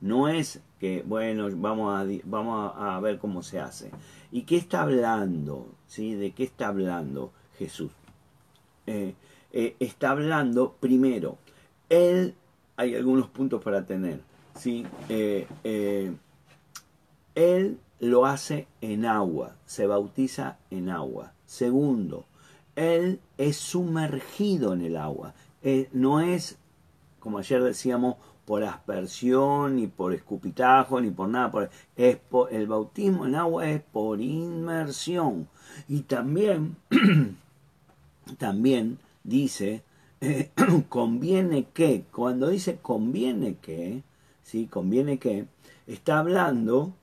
[0.00, 3.90] No es que, bueno, vamos a, vamos a, ver cómo se hace.
[4.32, 5.68] ¿Y qué está hablando?
[5.86, 6.14] ¿Sí?
[6.14, 7.92] ¿De qué está hablando Jesús?
[8.86, 9.14] Eh,
[9.52, 11.38] eh, está hablando, primero,
[11.88, 12.34] él,
[12.76, 14.20] hay algunos puntos para tener,
[14.54, 14.84] ¿sí?
[15.08, 15.46] Eh,
[17.34, 21.32] él lo hace en agua, se bautiza en agua.
[21.46, 22.26] Segundo,
[22.74, 25.34] él es sumergido en el agua.
[25.92, 26.58] no es,
[27.20, 31.50] como ayer decíamos, por aspersión, ni por escupitajo, ni por nada.
[31.50, 32.18] Por, es
[32.50, 35.48] el bautismo en agua es por inmersión.
[35.88, 36.76] Y también,
[38.38, 39.82] también dice,
[40.20, 40.50] eh,
[40.88, 44.02] conviene que, cuando dice conviene que,
[44.42, 44.66] ¿sí?
[44.66, 45.46] Conviene que,
[45.86, 46.94] está hablando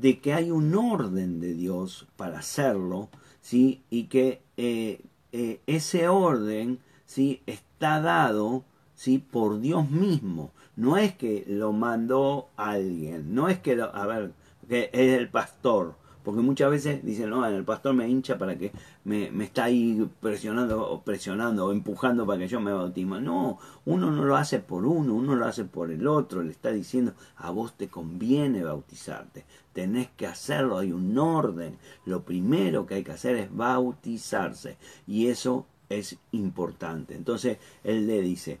[0.00, 3.08] de que hay un orden de Dios para hacerlo,
[3.40, 3.82] ¿sí?
[3.90, 5.00] Y que eh,
[5.32, 7.42] eh, ese orden, ¿sí?
[7.46, 9.18] Está dado, ¿sí?
[9.18, 14.32] Por Dios mismo no es que lo mandó alguien, no es que, lo, a ver,
[14.68, 18.72] que es el pastor, porque muchas veces dicen, no, el pastor me hincha para que
[19.04, 23.20] me, me está ahí presionando o presionando o empujando para que yo me bautisme.
[23.20, 26.72] No, uno no lo hace por uno, uno lo hace por el otro, le está
[26.72, 31.78] diciendo, a vos te conviene bautizarte, tenés que hacerlo, hay un orden.
[32.06, 37.14] Lo primero que hay que hacer es bautizarse y eso es importante.
[37.14, 38.58] Entonces él le dice,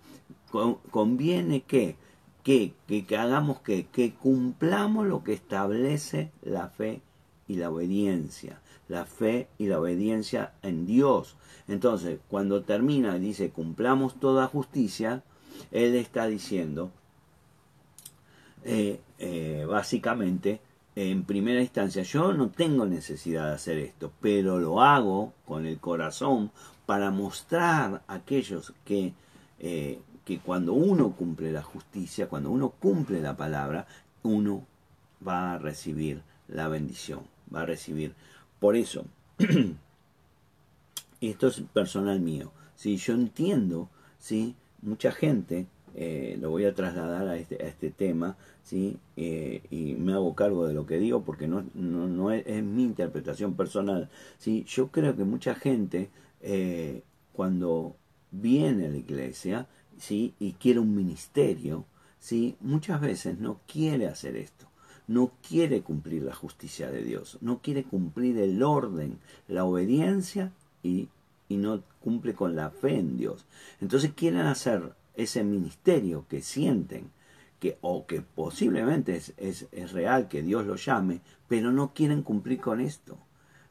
[0.92, 1.96] conviene que
[2.44, 7.02] que, que, hagamos que, que cumplamos lo que establece la fe
[7.48, 8.60] y la obediencia.
[8.88, 11.36] La fe y la obediencia en Dios.
[11.68, 15.22] Entonces, cuando termina y dice cumplamos toda justicia,
[15.72, 16.90] Él está diciendo,
[18.64, 20.60] eh, eh, básicamente,
[20.94, 25.78] en primera instancia, yo no tengo necesidad de hacer esto, pero lo hago con el
[25.78, 26.50] corazón
[26.86, 29.12] para mostrar a aquellos que
[29.58, 33.86] eh, que cuando uno cumple la justicia, cuando uno cumple la palabra,
[34.24, 34.66] uno
[35.26, 37.20] va a recibir la bendición,
[37.54, 38.14] va a recibir.
[38.60, 39.06] Por eso,
[41.20, 44.54] esto es personal mío, si yo entiendo, ¿sí?
[44.82, 48.98] mucha gente, eh, lo voy a trasladar a este, a este tema, ¿sí?
[49.16, 53.54] Eh, y me hago cargo de lo que digo porque no, no, es, mi interpretación
[53.54, 54.10] personal.
[54.38, 54.64] ¿sí?
[54.68, 56.10] Yo creo que mucha gente,
[56.42, 57.96] eh, cuando
[58.30, 60.34] viene a la iglesia, ¿sí?
[60.38, 61.86] y quiere un ministerio,
[62.18, 62.56] ¿sí?
[62.60, 64.65] muchas veces no quiere hacer esto,
[65.06, 71.08] no quiere cumplir la justicia de Dios, no quiere cumplir el orden, la obediencia y,
[71.48, 73.44] y no cumple con la fe en Dios.
[73.80, 77.10] Entonces quieren hacer ese ministerio que sienten
[77.60, 82.22] que, o que posiblemente es, es, es real que Dios lo llame, pero no quieren
[82.22, 83.18] cumplir con esto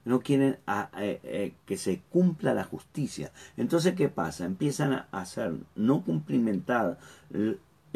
[0.05, 0.59] no quieren
[0.97, 3.31] eh, que se cumpla la justicia.
[3.57, 4.45] Entonces, ¿qué pasa?
[4.45, 6.99] Empiezan a hacer, no cumplimentar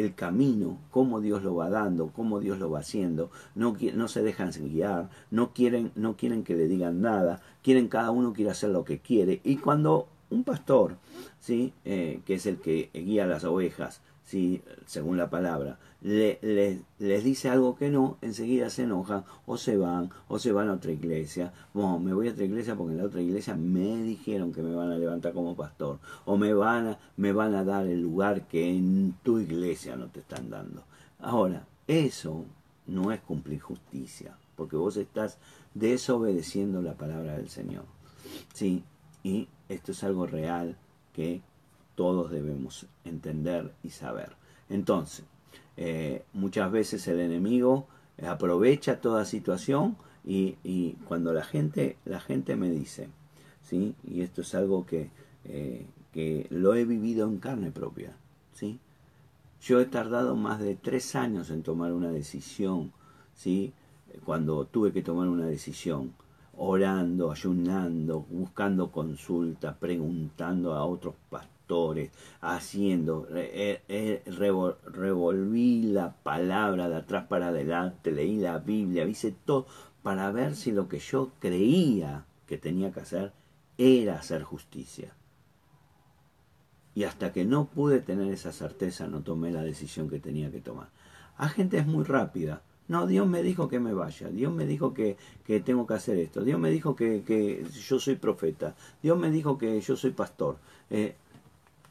[0.04, 4.22] el, camino, cómo Dios lo va dando, cómo Dios lo va haciendo, no, no se
[4.22, 8.70] dejan guiar, no quieren, no quieren que le digan nada, quieren cada uno quiere hacer
[8.70, 9.42] lo que quiere.
[9.44, 10.98] Y cuando un pastor,
[11.40, 11.74] ¿sí?
[11.86, 14.62] Eh, que es el que guía las ovejas, ¿sí?
[14.86, 16.40] según la palabra, le,
[17.00, 20.74] les dice algo que no, enseguida se enojan o se van o se van a
[20.74, 21.52] otra iglesia.
[21.74, 24.76] Bueno, me voy a otra iglesia porque en la otra iglesia me dijeron que me
[24.76, 28.48] van a levantar como pastor o me van a, me van a dar el lugar
[28.48, 30.84] que en tu iglesia no te están dando.
[31.20, 32.46] Ahora, eso
[32.86, 35.40] no es cumplir justicia, porque vos estás
[35.74, 37.86] desobedeciendo la palabra del Señor.
[38.54, 38.84] Sí,
[39.24, 40.78] y esto es algo real
[41.14, 41.42] que
[42.00, 44.38] todos debemos entender y saber.
[44.70, 45.26] Entonces,
[45.76, 47.88] eh, muchas veces el enemigo
[48.26, 53.10] aprovecha toda situación y, cuando la gente, la gente me dice,
[53.64, 53.96] ¿sí?
[54.06, 55.10] y esto es algo que,
[55.44, 58.16] eh, que lo he vivido en carne propia,
[58.54, 58.80] ¿sí?
[59.62, 62.94] yo he tardado más de tres años en tomar una decisión,
[63.36, 63.74] ¿sí?
[64.24, 66.14] cuando tuve que tomar una decisión,
[66.56, 71.59] orando, ayunando, buscando consulta, preguntando a otros pastores
[72.42, 79.68] haciendo, eh, eh, revolví la palabra de atrás para adelante, leí la Biblia, hice todo
[80.02, 83.34] para ver si lo que yo creía que tenía que hacer
[83.78, 85.14] era hacer justicia.
[86.96, 90.62] Y hasta que no pude tener esa certeza, no tomé la decisión que tenía que
[90.62, 90.90] tomar.
[91.38, 92.64] A gente es muy rápida.
[92.88, 94.30] No, Dios me dijo que me vaya.
[94.30, 95.16] Dios me dijo que,
[95.46, 96.44] que tengo que hacer esto.
[96.44, 98.76] Dios me dijo que, que, yo soy profeta.
[99.04, 100.58] Dios me dijo que yo soy pastor.
[100.90, 101.16] Eh,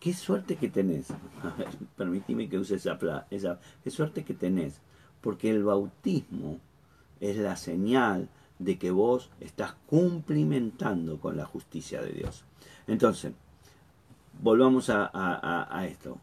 [0.01, 1.11] qué suerte que tenés.
[1.43, 2.99] A ver, permitime que use esa,
[3.31, 3.61] esa.
[3.83, 4.81] Qué suerte que tenés.
[5.21, 6.61] Porque el bautismo
[7.21, 8.29] es la señal
[8.59, 12.45] de que vos estás cumplimentando con la justicia de Dios.
[12.87, 13.33] Entonces,
[14.41, 16.19] volvamos a, esto.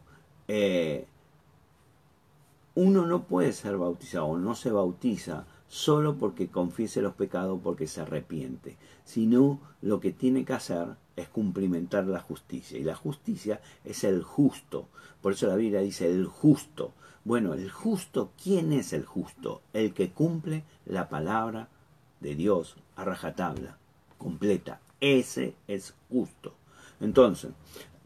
[0.48, 1.06] eh,
[2.74, 8.02] uno no puede ser bautizado, no se bautiza solo porque confiese los pecados, porque se
[8.02, 12.78] arrepiente, sino lo que tiene que hacer es cumplimentar la justicia.
[12.78, 14.88] Y la justicia es el justo.
[15.22, 16.92] Por eso la Biblia dice el justo.
[17.24, 19.62] Bueno, el justo, ¿quién es el justo?
[19.72, 21.68] El que cumple la palabra
[22.20, 23.78] de Dios a rajatabla,
[24.18, 24.80] completa.
[25.00, 26.54] Ese es justo.
[27.00, 27.50] Entonces,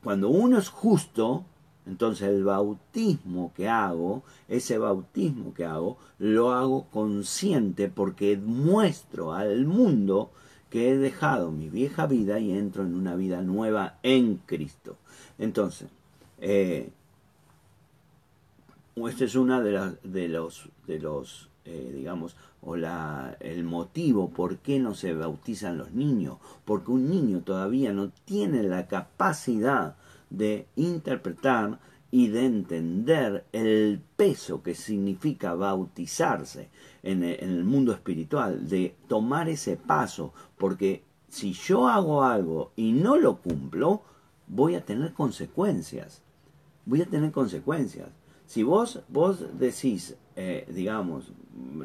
[0.03, 1.45] cuando uno es justo,
[1.87, 9.67] entonces el bautismo que hago, ese bautismo que hago, lo hago consciente porque muestro al
[9.67, 10.31] mundo
[10.71, 14.97] que he dejado mi vieja vida y entro en una vida nueva en Cristo.
[15.39, 15.89] Entonces,
[16.41, 16.93] este
[18.97, 24.79] es uno de, de los, de los eh, digamos, o la, el motivo por qué
[24.79, 29.97] no se bautizan los niños, porque un niño todavía no tiene la capacidad
[30.31, 31.79] de interpretar
[32.11, 36.69] y de entender el peso que significa bautizarse
[37.03, 43.17] en el, mundo espiritual, de tomar ese paso, porque si yo hago algo y no
[43.17, 44.03] lo cumplo,
[44.49, 46.23] voy a tener consecuencias.
[46.85, 48.09] Voy a tener consecuencias.
[48.47, 51.33] Si vos, vos decís, eh, digamos,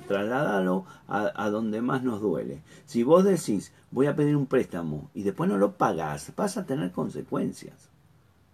[0.08, 2.64] trasladalo a, a, donde más nos duele.
[2.86, 6.66] Si vos decís, voy a pedir un préstamo y después no lo pagás, vas a
[6.66, 7.90] tener consecuencias.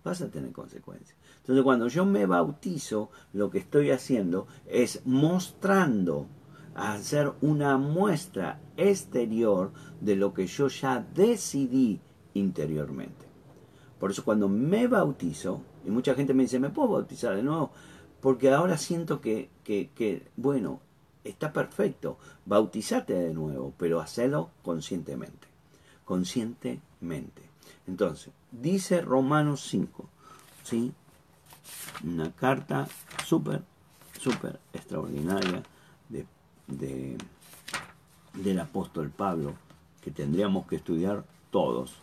[0.04, 1.16] Vas a tener consecuencias.
[1.42, 6.28] Entonces cuando yo me bautizo, lo que estoy haciendo es mostrando,
[6.76, 12.00] hacer una muestra exterior de lo que yo ya decidí
[12.34, 13.26] interiormente.
[14.00, 17.72] Por eso cuando me bautizo, y mucha gente me dice, ¿me puedo bautizar de nuevo?
[18.20, 20.80] Porque ahora siento que, que, bueno,
[21.24, 25.48] está perfecto, bautizate de nuevo, pero hacelo conscientemente.
[26.06, 27.42] Conscientemente.
[27.88, 30.10] Entonces, dice Romanos 5,
[30.64, 30.94] ¿sí?
[32.04, 32.88] Una carta
[33.26, 33.64] súper,
[34.20, 35.64] súper extraordinaria
[36.10, 36.26] de,
[36.68, 37.18] de,
[38.34, 39.54] del apóstol Pablo
[40.02, 41.94] que tendríamos que estudiar todos.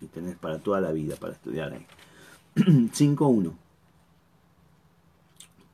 [0.00, 1.86] Y tenés para toda la vida para estudiar ahí.
[2.56, 3.52] 5.1.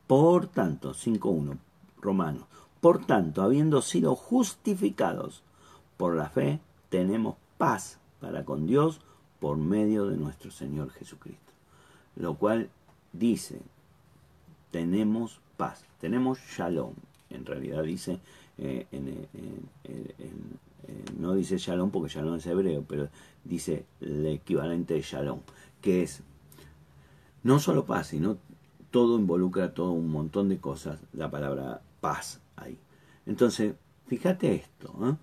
[0.07, 1.57] Por tanto, 5.1,
[2.01, 2.43] Romanos.
[2.79, 5.43] Por tanto, habiendo sido justificados
[5.97, 6.59] por la fe,
[6.89, 9.01] tenemos paz para con Dios
[9.39, 11.50] por medio de nuestro Señor Jesucristo
[12.15, 12.69] lo cual
[13.13, 13.59] dice,
[14.71, 16.93] tenemos paz, tenemos shalom.
[17.29, 18.19] En realidad dice,
[18.57, 18.85] eh,
[21.17, 23.09] no dice shalom porque shalom es hebreo, pero
[23.43, 25.39] dice el equivalente de shalom,
[25.81, 26.21] que es
[27.43, 28.37] no solo paz, sino
[28.91, 32.77] todo involucra todo un montón de cosas, la palabra paz ahí.
[33.25, 33.75] Entonces,
[34.07, 35.15] fíjate esto, ¿eh?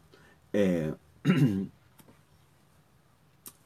[0.53, 0.95] Eh,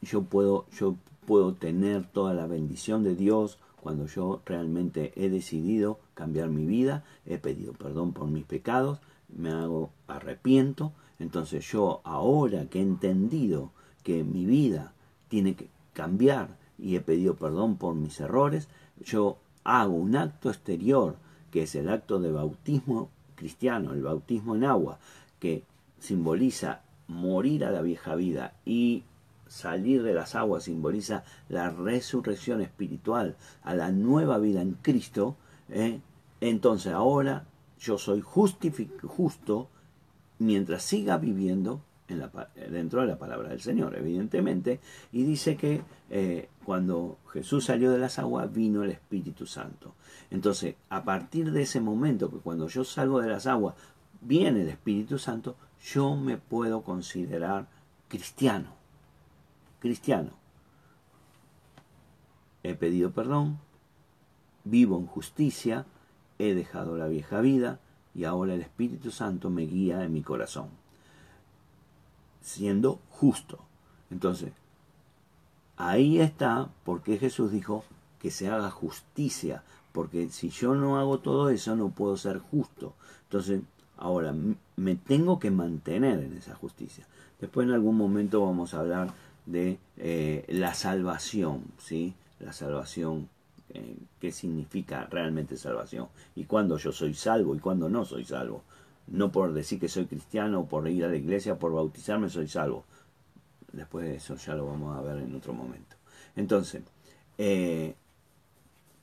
[0.01, 0.95] yo puedo, yo
[1.25, 7.03] puedo tener toda la bendición de Dios cuando yo realmente he decidido cambiar mi vida,
[7.25, 13.71] he pedido perdón por mis pecados, me hago arrepiento, entonces yo ahora que he entendido
[14.03, 14.93] que mi vida
[15.27, 18.69] tiene que cambiar y he pedido perdón por mis errores,
[19.03, 21.17] yo hago un acto exterior
[21.51, 24.99] que es el acto de bautismo cristiano, el bautismo en agua,
[25.39, 25.63] que
[25.99, 29.03] simboliza morir a la vieja vida y
[29.53, 35.35] salir de las aguas simboliza la resurrección espiritual a la nueva vida en Cristo,
[35.69, 35.99] ¿eh?
[36.41, 37.45] entonces ahora
[37.79, 39.69] yo soy justo
[40.39, 44.79] mientras siga viviendo en la, dentro de la palabra del Señor, evidentemente,
[45.11, 49.93] y dice que eh, cuando Jesús salió de las aguas vino el Espíritu Santo.
[50.31, 53.75] Entonces, a partir de ese momento, que cuando yo salgo de las aguas
[54.19, 55.55] viene el Espíritu Santo,
[55.93, 57.67] yo me puedo considerar
[58.07, 58.82] cristiano
[59.83, 60.29] cristiano.
[62.63, 63.59] He pedido perdón,
[64.63, 65.85] vivo en justicia,
[66.39, 67.81] he dejado la vieja vida
[68.15, 70.69] y ahora el Espíritu Santo me guía en mi corazón,
[72.39, 73.59] siendo justo.
[74.09, 74.53] Entonces,
[75.75, 77.83] ahí está porque Jesús dijo
[78.19, 82.93] que se haga justicia, porque si yo no hago todo eso no puedo ser justo.
[83.23, 83.59] Entonces,
[83.97, 84.33] ahora
[84.77, 87.05] me tengo que mantener en esa justicia.
[87.41, 89.13] Después en algún momento vamos a hablar
[89.45, 92.13] de eh, la salvación, ¿sí?
[92.39, 93.29] La salvación,
[93.69, 96.07] eh, ¿qué significa realmente salvación?
[96.35, 98.63] Y cuándo yo soy salvo y cuándo no soy salvo.
[99.07, 102.85] No por decir que soy cristiano, por ir a la iglesia, por bautizarme, soy salvo.
[103.71, 105.95] Después de eso ya lo vamos a ver en otro momento.
[106.35, 106.83] Entonces,
[107.37, 107.95] eh,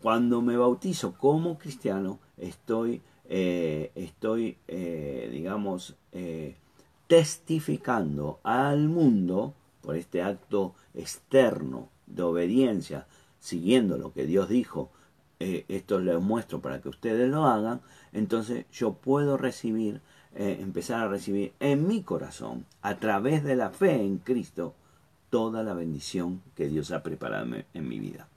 [0.00, 5.94] cuando me bautizo como cristiano, estoy, estoy digamos,
[7.06, 13.06] testificando al mundo por este acto externo de obediencia,
[13.38, 14.90] siguiendo lo que Dios dijo
[15.42, 17.80] eh, esto lo muestro para que ustedes lo hagan,
[18.12, 20.02] entonces yo puedo recibir,
[20.34, 24.74] eh, empezar a recibir en mi corazón, a través de la fe en Cristo,
[25.30, 28.28] toda la bendición que Dios ha preparado en mi vida.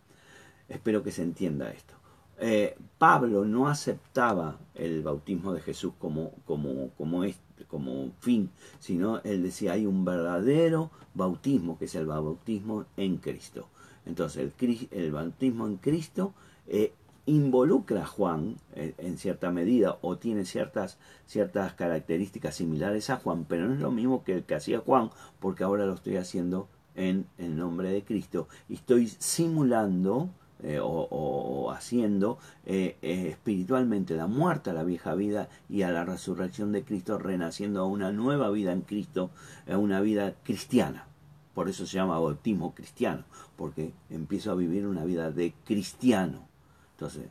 [0.69, 1.93] Espero que se entienda esto.
[2.39, 7.23] Eh, Pablo no aceptaba el bautismo de Jesús como, como, como,
[7.67, 8.49] como fin,
[8.79, 13.67] sino él decía hay un verdadero bautismo que es el bautismo en Cristo.
[14.05, 14.51] Entonces
[14.91, 16.33] el, bautismo en Cristo
[16.67, 16.93] eh,
[17.25, 23.45] involucra a Juan eh, en cierta medida o tiene ciertas, ciertas características similares a Juan,
[23.47, 25.09] pero no es lo mismo que el que hacía Juan,
[25.39, 30.29] porque ahora lo estoy haciendo en el nombre de Cristo y estoy simulando
[30.63, 36.05] eh, o, haciendo eh, eh, espiritualmente la muerte a la vieja vida y a la
[36.05, 39.29] resurrección de Cristo, renaciendo a una nueva vida en Cristo,
[39.69, 41.05] a una vida cristiana.
[41.53, 43.25] Por eso se llama bautismo cristiano,
[43.57, 46.47] porque empiezo a vivir una vida de cristiano.
[46.91, 47.27] Entonces,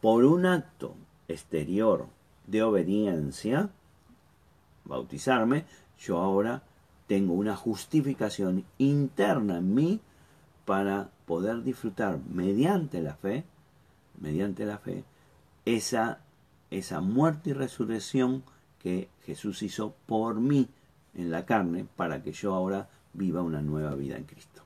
[0.00, 0.94] por un acto
[1.26, 2.06] exterior
[2.46, 3.70] de obediencia,
[4.84, 5.64] bautizarme,
[5.98, 6.62] yo ahora
[7.08, 10.00] tengo una justificación interna en mí
[10.68, 13.42] para poder disfrutar mediante la fe,
[14.20, 15.02] mediante la fe,
[15.64, 16.18] esa,
[16.70, 18.42] esa muerte y resurrección
[18.78, 20.68] que Jesús hizo por mí
[21.14, 24.60] en la carne para que yo ahora viva una nueva vida en Cristo.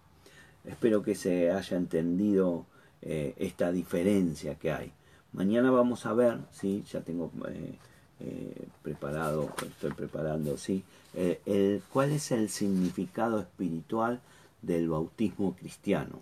[0.64, 2.66] Espero que se haya entendido
[3.00, 4.92] eh, esta diferencia que hay.
[5.32, 7.74] Mañana vamos a ver, sí, ya tengo eh,
[8.18, 10.82] eh, preparado, estoy preparando, sí,
[11.14, 14.20] el, cuál es el significado espiritual
[14.62, 16.20] del bautismo cristiano.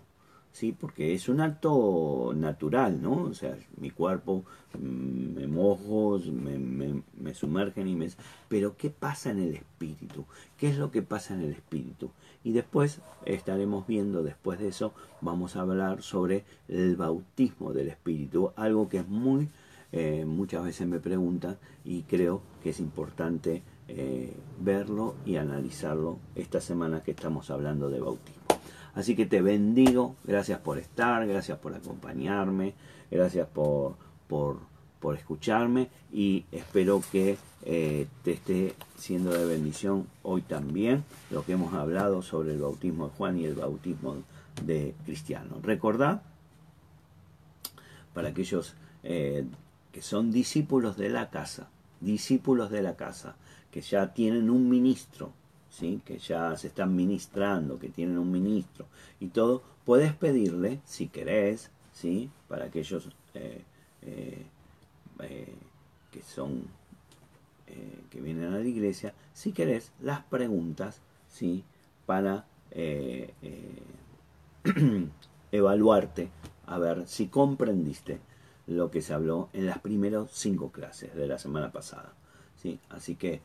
[0.51, 0.75] ¿sí?
[0.77, 3.23] Porque es un acto natural, ¿no?
[3.23, 4.43] O sea, mi cuerpo
[4.77, 8.09] mm, me mojo, me, me, me, sumergen y me...
[8.47, 10.25] Pero ¿qué pasa en el espíritu?
[10.57, 12.11] ¿Qué es lo que pasa en el espíritu?
[12.43, 18.51] Y después estaremos viendo, después de eso, vamos a hablar sobre el bautismo del espíritu,
[18.55, 19.49] algo que es muy...
[19.93, 23.61] Eh, muchas veces me preguntan y creo que es importante
[23.97, 28.41] eh, verlo y analizarlo esta semana que estamos hablando de bautismo.
[28.93, 32.73] Así que te bendigo, gracias por estar, gracias por acompañarme,
[33.09, 33.95] gracias por,
[34.27, 34.59] por,
[34.99, 41.53] por escucharme y espero que eh, te esté siendo de bendición hoy también lo que
[41.53, 44.17] hemos hablado sobre el bautismo de Juan y el bautismo
[44.65, 45.57] de Cristiano.
[45.61, 46.21] Recordad,
[48.13, 49.45] para aquellos eh,
[49.91, 51.69] que son discípulos de la casa,
[51.99, 53.35] discípulos de la casa,
[53.71, 55.33] que ya tienen un ministro,
[55.69, 56.01] ¿sí?
[56.05, 58.85] que ya se están ministrando, que tienen un ministro
[59.19, 62.29] y todo, puedes pedirle, si querés, ¿sí?
[62.47, 63.61] para aquellos eh,
[64.03, 64.45] eh,
[65.19, 65.55] eh,
[66.11, 66.63] que son,
[68.09, 70.99] que vienen a la iglesia, si querés, las preguntas,
[71.29, 71.63] ¿sí?
[72.05, 72.45] para
[75.53, 76.29] evaluarte,
[76.65, 78.19] a ver si comprendiste
[78.67, 82.13] lo que se habló en las primeras cinco clases de la semana pasada.
[82.61, 82.79] ¿sí?
[82.89, 83.41] Así que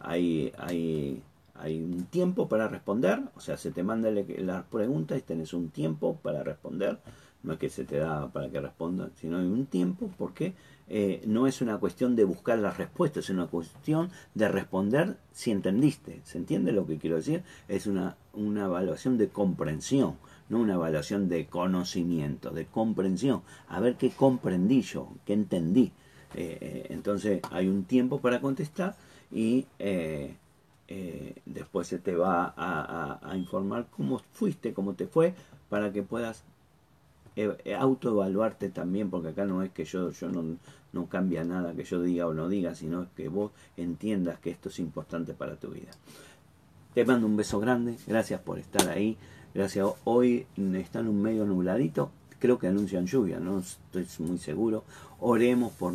[0.00, 1.22] hay, hay,
[1.54, 5.70] hay un tiempo para responder, o sea, se te manda las preguntas y tenés un
[5.70, 6.98] tiempo para responder,
[7.42, 10.54] no es que se te da para que responda, sino hay un tiempo porque
[10.88, 15.50] eh, no es una cuestión de buscar las respuestas, es una cuestión de responder si
[15.50, 16.20] entendiste.
[16.24, 17.42] ¿Se entiende lo que quiero decir?
[17.68, 20.16] Es una, una evaluación de comprensión,
[20.48, 23.42] no una evaluación de conocimiento, de comprensión.
[23.68, 25.92] A ver qué comprendí yo, qué entendí.
[26.34, 28.94] Eh, eh, entonces hay un tiempo para contestar
[29.32, 30.36] y eh,
[30.88, 35.32] eh, después se te va a, informar cómo fuiste, cómo te fue,
[35.70, 36.44] para que puedas
[37.34, 40.58] eh, autoevaluarte también, porque acá no es que yo, yo no,
[40.92, 44.68] no cambia nada que yo diga o no diga, sino que vos entiendas que esto
[44.68, 45.90] es importante para tu vida.
[46.92, 49.16] Te mando un beso grande, gracias por estar ahí,
[49.54, 49.86] gracias.
[50.04, 54.84] Hoy está en un medio nubladito, creo que anuncian lluvia, no estoy muy seguro.
[55.20, 55.94] Oremos por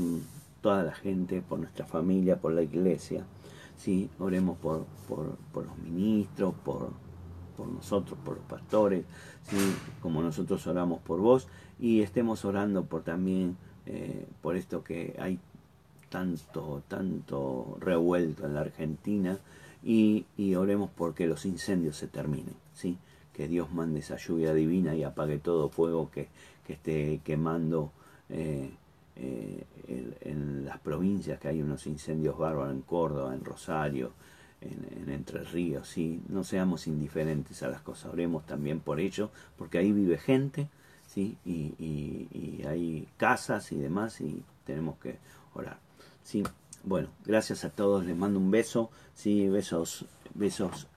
[0.63, 3.25] toda la gente, por nuestra familia, por la iglesia.
[3.77, 4.09] ¿sí?
[4.17, 6.91] Oremos por, por, los ministros, por,
[7.57, 9.05] por, nosotros, por los pastores,
[9.43, 9.57] ¿sí?
[10.01, 11.47] como nosotros oramos por vos,
[11.79, 15.37] y estemos orando por también eh, por esto que hay
[16.09, 19.37] tanto, tanto revuelto en la Argentina,
[19.83, 22.97] y, y oremos porque los incendios se terminen, ¿sí?
[23.33, 26.29] que Dios mande esa lluvia divina y apague todo fuego que,
[26.65, 27.91] que esté quemando.
[28.29, 28.71] Eh,
[29.15, 29.63] eh,
[30.21, 34.13] en, las provincias que hay unos incendios bárbaros en Córdoba, en Rosario,
[34.61, 36.21] en, Entre Ríos, ¿sí?
[36.29, 40.69] no seamos indiferentes a las cosas, oremos también por ello, porque ahí vive gente,
[41.05, 41.37] ¿sí?
[41.45, 45.17] y, y, hay casas y demás, y tenemos que
[45.53, 45.77] orar.
[46.23, 46.43] ¿sí?
[46.83, 49.49] Bueno, gracias a todos, les mando un beso, ¿sí?
[49.49, 50.87] besos, besos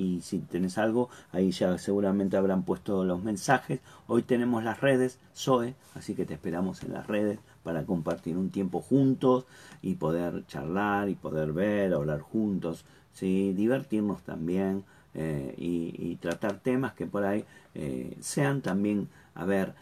[0.00, 3.80] y si tenés algo, ahí ya seguramente habrán puesto los mensajes.
[4.06, 8.48] Hoy tenemos las redes, Zoe, así que te esperamos en las redes para compartir un
[8.50, 9.44] tiempo juntos
[9.82, 13.52] y poder charlar y poder ver, hablar juntos, ¿sí?
[13.52, 17.44] divertirnos también eh, y, tratar temas que por ahí
[17.74, 19.74] eh, sean también, a ver,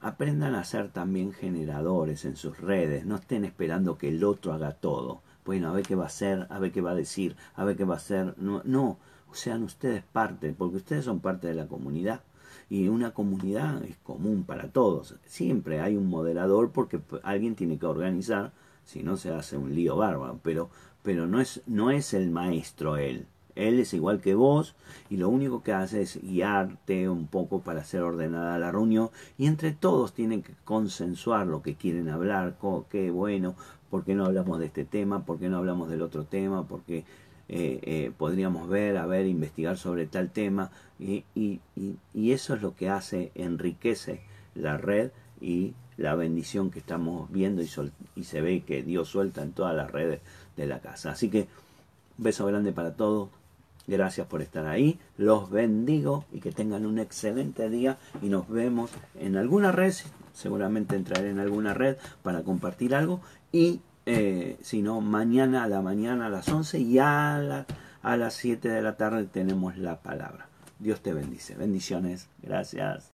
[0.00, 4.72] aprendan a ser también generadores en sus redes, no estén esperando que el otro haga
[4.72, 5.22] todo.
[5.44, 7.76] Bueno, a ver qué va a hacer, a ver qué va a decir, a ver
[7.76, 8.34] qué va a hacer.
[8.38, 8.98] No, no,
[9.34, 12.22] sean ustedes parte, porque ustedes son parte de la comunidad.
[12.70, 15.16] Y una comunidad es común para todos.
[15.26, 18.52] Siempre hay un moderador porque alguien tiene que organizar,
[18.84, 20.40] si no se hace un lío bárbaro.
[20.42, 20.70] Pero,
[21.02, 23.26] pero no, es, no es el maestro él.
[23.54, 24.74] Él es igual que vos
[25.10, 29.46] y lo único que hace es guiarte un poco para hacer ordenada la reunión y
[29.46, 32.56] entre todos tienen que consensuar lo que quieren hablar,
[32.88, 33.54] qué bueno,
[33.90, 36.80] por qué no hablamos de este tema, por qué no hablamos del otro tema, por
[36.82, 37.04] qué
[37.54, 41.26] eh, eh, podríamos ver, a ver, investigar sobre tal tema y,
[42.14, 44.22] eso es lo que hace, enriquece
[44.54, 47.68] la red y la bendición que estamos viendo y,
[48.16, 50.22] y se ve que Dios suelta en todas las redes
[50.56, 51.10] de la casa.
[51.10, 51.46] Así que
[52.16, 53.28] beso grande para todos.
[53.86, 54.98] Gracias por estar ahí.
[55.18, 58.90] Los bendigo y que tengan un excelente día y nos vemos
[59.20, 59.92] en alguna red.
[60.32, 63.20] Seguramente entraré en alguna red para compartir algo
[63.52, 67.66] y eh, si no, mañana a la mañana a las 11 y a,
[68.02, 70.46] a las 7 de la tarde tenemos la palabra.
[70.78, 71.54] Dios te bendice.
[71.54, 72.28] Bendiciones.
[72.42, 73.10] Gracias.